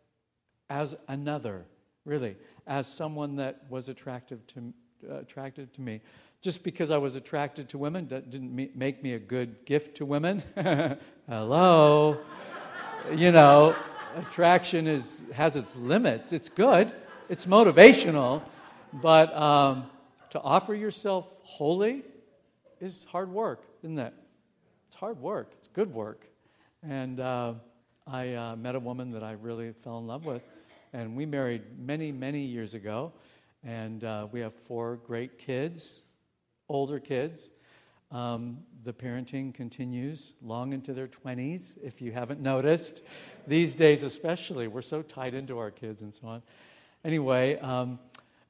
as 0.70 0.96
another, 1.08 1.66
really, 2.04 2.36
as 2.66 2.86
someone 2.86 3.36
that 3.36 3.62
was 3.68 3.88
attractive 3.90 4.46
to, 4.46 4.72
uh, 5.10 5.16
attractive 5.16 5.72
to 5.74 5.82
me. 5.82 6.00
Just 6.46 6.62
because 6.62 6.92
I 6.92 6.98
was 6.98 7.16
attracted 7.16 7.70
to 7.70 7.78
women 7.78 8.04
didn't 8.06 8.76
make 8.76 9.02
me 9.02 9.14
a 9.14 9.18
good 9.18 9.64
gift 9.64 9.96
to 9.96 10.06
women. 10.06 10.44
Hello. 11.28 12.18
you 13.12 13.32
know, 13.32 13.74
attraction 14.14 14.86
is, 14.86 15.24
has 15.34 15.56
its 15.56 15.74
limits. 15.74 16.32
It's 16.32 16.48
good, 16.48 16.92
it's 17.28 17.46
motivational, 17.46 18.42
but 18.92 19.36
um, 19.36 19.90
to 20.30 20.40
offer 20.40 20.72
yourself 20.72 21.26
wholly 21.42 22.04
is 22.80 23.06
hard 23.10 23.32
work, 23.32 23.64
isn't 23.82 23.98
it? 23.98 24.14
It's 24.86 24.94
hard 24.94 25.20
work, 25.20 25.50
it's 25.58 25.66
good 25.66 25.92
work. 25.92 26.28
And 26.88 27.18
uh, 27.18 27.54
I 28.06 28.34
uh, 28.34 28.54
met 28.54 28.76
a 28.76 28.80
woman 28.80 29.10
that 29.10 29.24
I 29.24 29.32
really 29.32 29.72
fell 29.72 29.98
in 29.98 30.06
love 30.06 30.24
with, 30.24 30.42
and 30.92 31.16
we 31.16 31.26
married 31.26 31.62
many, 31.76 32.12
many 32.12 32.42
years 32.42 32.74
ago. 32.74 33.12
And 33.64 34.04
uh, 34.04 34.28
we 34.30 34.38
have 34.38 34.54
four 34.54 35.00
great 35.04 35.38
kids, 35.38 36.04
older 36.68 36.98
kids. 36.98 37.50
Um, 38.12 38.58
the 38.84 38.92
parenting 38.92 39.52
continues 39.52 40.36
long 40.40 40.72
into 40.72 40.92
their 40.92 41.08
20s, 41.08 41.76
if 41.82 42.00
you 42.00 42.12
haven't 42.12 42.40
noticed. 42.40 43.02
These 43.46 43.74
days, 43.74 44.02
especially, 44.02 44.68
we're 44.68 44.82
so 44.82 45.02
tied 45.02 45.34
into 45.34 45.58
our 45.58 45.70
kids 45.70 46.02
and 46.02 46.14
so 46.14 46.28
on. 46.28 46.42
Anyway, 47.04 47.58
um, 47.58 47.98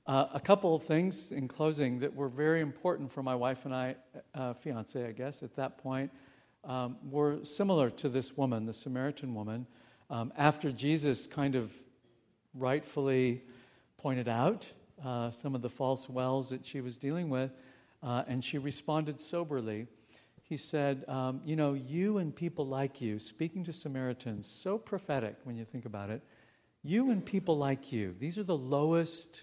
uh, 0.07 0.27
a 0.35 0.41
couple 0.41 0.75
of 0.75 0.83
things 0.83 1.33
in 1.33 1.49
closing 1.49 1.99
that 2.01 2.15
were 2.15 2.29
very 2.29 2.61
important 2.61 3.11
for 3.11 3.23
my 3.23 3.35
wife 3.35 3.65
and 3.65 3.75
I, 3.75 3.97
uh, 4.35 4.55
fiance, 4.55 5.05
I 5.05 5.13
guess, 5.13 5.43
at 5.43 5.57
that 5.57 5.79
point, 5.79 6.11
um, 6.65 6.97
were 7.11 7.45
similar 7.45 7.91
to 7.91 8.09
this 8.09 8.37
woman, 8.37 8.67
the 8.67 8.73
Samaritan 8.73 9.35
woman. 9.35 9.67
Um, 10.11 10.33
after 10.37 10.71
Jesus 10.71 11.27
kind 11.27 11.55
of 11.55 11.73
rightfully 12.55 13.43
pointed 13.99 14.29
out 14.29 14.71
uh, 15.05 15.31
some 15.31 15.55
of 15.55 15.63
the 15.63 15.69
false 15.69 16.09
wells 16.09 16.51
that 16.51 16.65
she 16.65 16.81
was 16.81 16.97
dealing 16.97 17.29
with, 17.29 17.51
uh, 18.03 18.25
and 18.27 18.45
she 18.45 18.59
responded 18.59 19.21
soberly. 19.21 19.87
He 20.43 20.57
said, 20.57 21.05
um, 21.09 21.41
You 21.45 21.57
know, 21.57 21.75
you 21.75 22.19
and 22.19 22.35
people 22.35 22.67
like 22.67 23.01
you, 23.01 23.19
speaking 23.19 23.65
to 23.65 23.73
Samaritans, 23.73 24.47
so 24.47 24.79
prophetic 24.79 25.37
when 25.45 25.57
you 25.57 25.65
think 25.65 25.85
about 25.85 26.11
it. 26.11 26.23
You 26.83 27.11
and 27.11 27.25
people 27.25 27.59
like 27.59 27.93
you, 27.93 28.15
these 28.19 28.39
are 28.39 28.45
the 28.45 28.57
lowest 28.57 29.43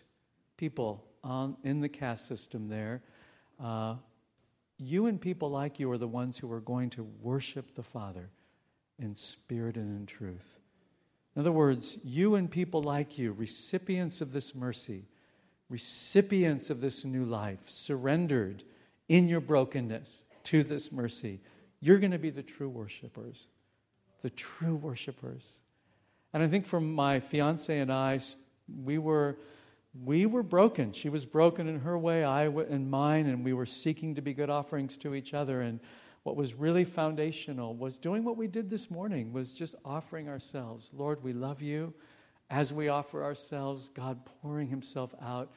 people 0.56 1.06
on, 1.24 1.58
in 1.63 1.82
the 1.82 1.89
caste 1.89 2.26
system 2.26 2.70
there. 2.70 3.02
Uh, 3.62 3.96
you 4.78 5.08
and 5.08 5.20
people 5.20 5.50
like 5.50 5.80
you 5.80 5.92
are 5.92 5.98
the 5.98 6.08
ones 6.08 6.38
who 6.38 6.52
are 6.52 6.62
going 6.62 6.89
to 6.92 7.04
worship 7.22 7.76
the 7.76 7.84
Father 7.84 8.30
in 9.00 9.16
spirit 9.16 9.76
and 9.76 9.98
in 9.98 10.06
truth. 10.06 10.60
In 11.36 11.42
other 11.42 11.52
words, 11.52 11.98
you 12.04 12.36
and 12.36 12.50
people 12.50 12.82
like 12.84 13.18
you, 13.18 13.32
recipients 13.34 14.22
of 14.22 14.32
this 14.32 14.54
mercy, 14.54 15.06
recipients 15.69 16.69
of 16.69 16.82
this 16.82 17.06
new 17.06 17.26
life, 17.26 17.69
surrendered 17.69 18.63
in 19.10 19.28
your 19.28 19.41
brokenness 19.41 20.23
to 20.43 20.63
this 20.63 20.91
mercy, 20.91 21.39
you're 21.80 21.99
going 21.99 22.12
to 22.12 22.19
be 22.19 22.30
the 22.30 22.43
true 22.43 22.69
worshipers. 22.69 23.47
The 24.21 24.30
true 24.30 24.76
worshipers. 24.76 25.60
And 26.34 26.41
I 26.41 26.47
think 26.47 26.65
for 26.65 26.80
my 26.80 27.19
fiance 27.19 27.78
and 27.78 27.91
I, 27.91 28.19
we 28.84 28.97
were, 28.97 29.38
we 30.04 30.26
were 30.26 30.43
broken. 30.43 30.93
She 30.93 31.10
was 31.10 31.26
broken 31.26 31.67
in 31.67 31.82
her 31.82 31.97
way, 31.97 32.23
I 32.23 32.47
in 32.47 32.89
mine, 32.89 33.28
and 33.28 33.43
we 33.43 33.54
were 33.54 33.65
seeking 33.65 34.15
to 34.15 34.21
be 34.21 34.34
good 34.34 34.49
offerings 34.49 34.97
to 34.97 35.13
each 35.13 35.34
other. 35.34 35.62
And 35.62 35.80
what 36.23 36.36
was 36.36 36.54
really 36.54 36.86
foundational 36.86 37.76
was 37.76 37.99
doing 37.99 38.23
what 38.23 38.38
we 38.38 38.47
did 38.47 38.69
this 38.69 38.89
morning, 38.89 39.34
was 39.34 39.52
just 39.52 39.76
offering 39.84 40.30
ourselves. 40.30 40.91
Lord, 40.93 41.21
we 41.21 41.34
love 41.34 41.62
you. 41.62 41.93
As 42.54 42.72
we 42.72 42.88
offer 42.88 43.24
ourselves, 43.24 43.89
God 43.89 44.20
pouring 44.26 44.68
himself 44.68 45.16
out 45.20 45.52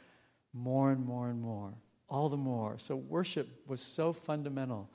more 0.55 0.91
and 0.91 1.05
more 1.05 1.29
and 1.29 1.43
more, 1.43 1.75
all 2.09 2.31
the 2.31 2.39
more. 2.39 2.79
So 2.79 2.97
worship 2.97 3.49
was 3.67 3.83
so 3.83 4.15
fundamental 4.15 4.89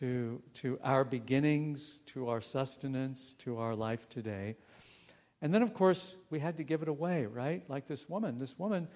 to, 0.00 0.42
to 0.54 0.80
our 0.82 1.04
beginnings, 1.04 2.02
to 2.06 2.28
our 2.28 2.40
sustenance, 2.40 3.34
to 3.34 3.58
our 3.58 3.76
life 3.76 4.08
today. 4.08 4.56
And 5.40 5.54
then, 5.54 5.62
of 5.62 5.74
course, 5.74 6.16
we 6.28 6.40
had 6.40 6.56
to 6.56 6.64
give 6.64 6.82
it 6.82 6.88
away, 6.88 7.26
right? 7.26 7.62
Like 7.70 7.86
this 7.86 8.08
woman. 8.08 8.38
This 8.38 8.58
woman, 8.58 8.88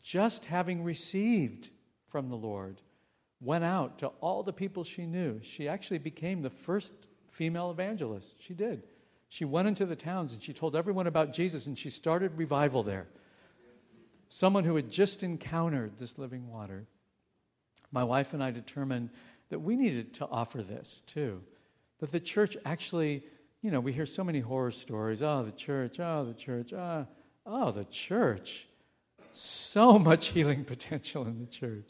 just 0.00 0.44
having 0.44 0.84
received 0.84 1.70
from 2.06 2.28
the 2.28 2.36
Lord, 2.36 2.80
went 3.40 3.64
out 3.64 3.98
to 3.98 4.12
all 4.20 4.44
the 4.44 4.52
people 4.52 4.84
she 4.84 5.04
knew. 5.04 5.40
She 5.42 5.66
actually 5.66 5.98
became 5.98 6.42
the 6.42 6.50
first 6.50 6.92
female 7.26 7.72
evangelist. 7.72 8.36
She 8.38 8.54
did. 8.54 8.84
She 9.32 9.46
went 9.46 9.66
into 9.66 9.86
the 9.86 9.96
towns 9.96 10.34
and 10.34 10.42
she 10.42 10.52
told 10.52 10.76
everyone 10.76 11.06
about 11.06 11.32
Jesus 11.32 11.64
and 11.66 11.78
she 11.78 11.88
started 11.88 12.36
revival 12.36 12.82
there 12.82 13.06
someone 14.28 14.64
who 14.64 14.76
had 14.76 14.90
just 14.90 15.22
encountered 15.22 15.96
this 15.96 16.18
living 16.18 16.48
water, 16.48 16.86
my 17.90 18.04
wife 18.04 18.34
and 18.34 18.44
I 18.44 18.50
determined 18.50 19.08
that 19.48 19.60
we 19.60 19.74
needed 19.74 20.12
to 20.16 20.26
offer 20.26 20.62
this 20.62 21.02
too. 21.06 21.42
That 22.00 22.12
the 22.12 22.20
church 22.20 22.58
actually, 22.66 23.24
you 23.62 23.70
know, 23.70 23.80
we 23.80 23.94
hear 23.94 24.04
so 24.04 24.22
many 24.22 24.40
horror 24.40 24.70
stories. 24.70 25.22
Oh, 25.22 25.42
the 25.42 25.52
church, 25.52 25.98
oh, 25.98 26.26
the 26.26 26.34
church, 26.34 26.74
oh, 26.74 27.06
oh, 27.46 27.70
the 27.70 27.84
church. 27.84 28.66
So 29.32 29.98
much 29.98 30.28
healing 30.28 30.64
potential 30.66 31.26
in 31.26 31.38
the 31.38 31.46
church. 31.46 31.88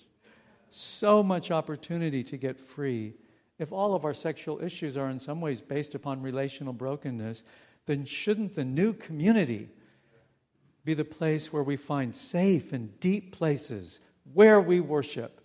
So 0.69 1.25
much 1.25 1.51
opportunity 1.51 2.23
to 2.23 2.37
get 2.37 2.61
free. 2.61 3.15
If 3.63 3.71
all 3.71 3.95
of 3.95 4.05
our 4.05 4.13
sexual 4.13 4.61
issues 4.61 4.97
are 4.97 5.09
in 5.09 5.21
some 5.21 5.41
ways 5.41 5.61
based 5.61 5.95
upon 5.95 6.21
relational 6.21 6.73
brokenness, 6.73 7.45
then 7.87 8.05
shouldn't 8.07 8.57
the 8.57 8.65
new 8.65 8.93
community 8.93 9.69
be 10.85 10.95
the 10.95 11.05
place 11.05 11.53
where 11.53 11.63
we 11.63 11.77
find 11.77 12.13
safe 12.13 12.73
and 12.73 12.99
deep 12.99 13.33
places 13.33 14.01
where 14.35 14.61
we 14.61 14.81
worship. 14.81 15.41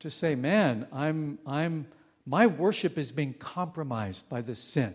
To 0.00 0.10
say, 0.10 0.34
man, 0.34 0.86
I'm, 0.92 1.38
I'm, 1.46 1.86
my 2.26 2.46
worship 2.46 2.98
is 2.98 3.10
being 3.10 3.32
compromised 3.32 4.28
by 4.28 4.42
this 4.42 4.60
sin. 4.60 4.92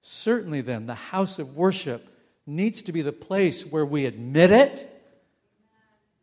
Certainly, 0.00 0.62
then, 0.62 0.86
the 0.86 0.94
house 0.96 1.38
of 1.38 1.56
worship 1.56 2.08
needs 2.44 2.82
to 2.82 2.92
be 2.92 3.02
the 3.02 3.12
place 3.12 3.64
where 3.64 3.86
we 3.86 4.04
admit 4.04 4.50
it, 4.50 5.04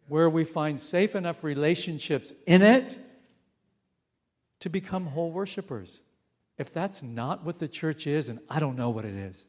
where 0.10 0.30
we 0.30 0.44
find 0.44 0.82
safe 0.82 1.16
enough 1.16 1.46
relationships 1.46 2.34
in 2.46 2.62
it 2.62 2.98
to 4.60 4.70
become 4.70 5.08
whole 5.08 5.32
worshipers. 5.32 6.02
If 6.58 6.74
that's 6.74 7.02
not 7.02 7.46
what 7.46 7.60
the 7.60 7.68
church 7.68 8.06
is, 8.06 8.30
and 8.30 8.40
I 8.50 8.60
don't 8.60 8.76
know 8.76 8.90
what 8.90 9.06
it 9.06 9.16
is. 9.16 9.46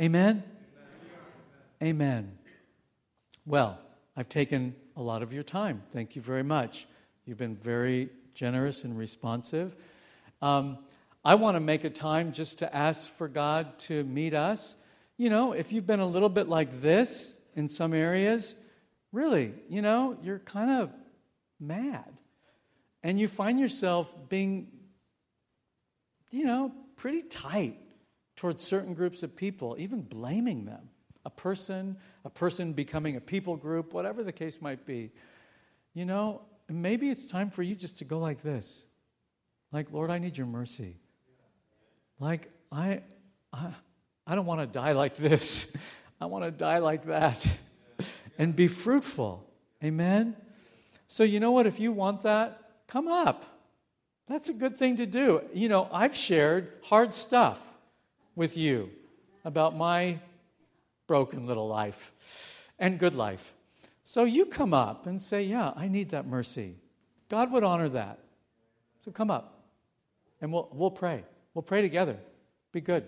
Amen? 0.00 0.42
Amen. 1.82 2.36
Well, 3.46 3.78
I've 4.16 4.28
taken 4.28 4.74
a 4.96 5.02
lot 5.02 5.22
of 5.22 5.32
your 5.32 5.42
time. 5.42 5.82
Thank 5.90 6.16
you 6.16 6.22
very 6.22 6.42
much. 6.42 6.86
You've 7.24 7.38
been 7.38 7.56
very 7.56 8.10
generous 8.34 8.84
and 8.84 8.96
responsive. 8.96 9.74
Um, 10.42 10.78
I 11.24 11.34
want 11.34 11.56
to 11.56 11.60
make 11.60 11.84
a 11.84 11.90
time 11.90 12.32
just 12.32 12.58
to 12.58 12.74
ask 12.74 13.10
for 13.10 13.28
God 13.28 13.78
to 13.80 14.04
meet 14.04 14.34
us. 14.34 14.76
You 15.16 15.30
know, 15.30 15.52
if 15.52 15.72
you've 15.72 15.86
been 15.86 16.00
a 16.00 16.06
little 16.06 16.28
bit 16.28 16.48
like 16.48 16.80
this 16.82 17.34
in 17.54 17.68
some 17.68 17.94
areas, 17.94 18.54
really, 19.12 19.54
you 19.68 19.82
know, 19.82 20.16
you're 20.22 20.38
kind 20.38 20.70
of 20.70 20.90
mad. 21.58 22.15
And 23.06 23.20
you 23.20 23.28
find 23.28 23.60
yourself 23.60 24.12
being, 24.28 24.66
you 26.32 26.44
know, 26.44 26.72
pretty 26.96 27.22
tight 27.22 27.78
towards 28.34 28.64
certain 28.64 28.94
groups 28.94 29.22
of 29.22 29.36
people, 29.36 29.76
even 29.78 30.02
blaming 30.02 30.64
them 30.64 30.88
a 31.24 31.30
person, 31.30 31.96
a 32.24 32.30
person 32.30 32.72
becoming 32.72 33.14
a 33.14 33.20
people 33.20 33.56
group, 33.56 33.92
whatever 33.92 34.24
the 34.24 34.32
case 34.32 34.60
might 34.60 34.84
be. 34.84 35.12
You 35.94 36.04
know, 36.04 36.42
maybe 36.68 37.08
it's 37.08 37.26
time 37.26 37.48
for 37.48 37.62
you 37.62 37.76
just 37.76 37.98
to 37.98 38.04
go 38.04 38.18
like 38.18 38.42
this. 38.42 38.84
Like, 39.70 39.92
Lord, 39.92 40.10
I 40.10 40.18
need 40.18 40.36
your 40.36 40.48
mercy. 40.48 40.96
Like, 42.18 42.50
I, 42.72 43.02
I, 43.52 43.68
I 44.26 44.34
don't 44.34 44.46
want 44.46 44.62
to 44.62 44.66
die 44.66 44.92
like 44.92 45.16
this. 45.16 45.72
I 46.20 46.26
want 46.26 46.42
to 46.42 46.50
die 46.50 46.78
like 46.78 47.06
that 47.06 47.46
and 48.36 48.56
be 48.56 48.66
fruitful. 48.66 49.48
Amen? 49.84 50.34
So, 51.06 51.22
you 51.22 51.38
know 51.38 51.52
what? 51.52 51.68
If 51.68 51.78
you 51.78 51.92
want 51.92 52.24
that, 52.24 52.64
come 52.86 53.08
up. 53.08 53.44
That's 54.26 54.48
a 54.48 54.52
good 54.52 54.76
thing 54.76 54.96
to 54.96 55.06
do. 55.06 55.42
You 55.54 55.68
know, 55.68 55.88
I've 55.92 56.16
shared 56.16 56.72
hard 56.82 57.12
stuff 57.12 57.72
with 58.34 58.56
you 58.56 58.90
about 59.44 59.76
my 59.76 60.18
broken 61.06 61.46
little 61.46 61.68
life. 61.68 62.12
and 62.78 62.98
good 62.98 63.14
life. 63.14 63.54
So 64.04 64.24
you 64.24 64.46
come 64.46 64.74
up 64.74 65.06
and 65.06 65.20
say, 65.20 65.42
Yeah, 65.42 65.72
I 65.74 65.88
need 65.88 66.10
that 66.10 66.26
mercy. 66.26 66.76
God 67.28 67.50
would 67.52 67.64
honor 67.64 67.88
that. 67.90 68.18
So 69.04 69.10
come 69.10 69.30
up 69.30 69.64
and 70.40 70.52
we'll, 70.52 70.68
we'll 70.72 70.90
pray. 70.90 71.24
We'll 71.54 71.62
pray 71.62 71.82
together. 71.82 72.16
Be 72.72 72.80
good. 72.80 73.04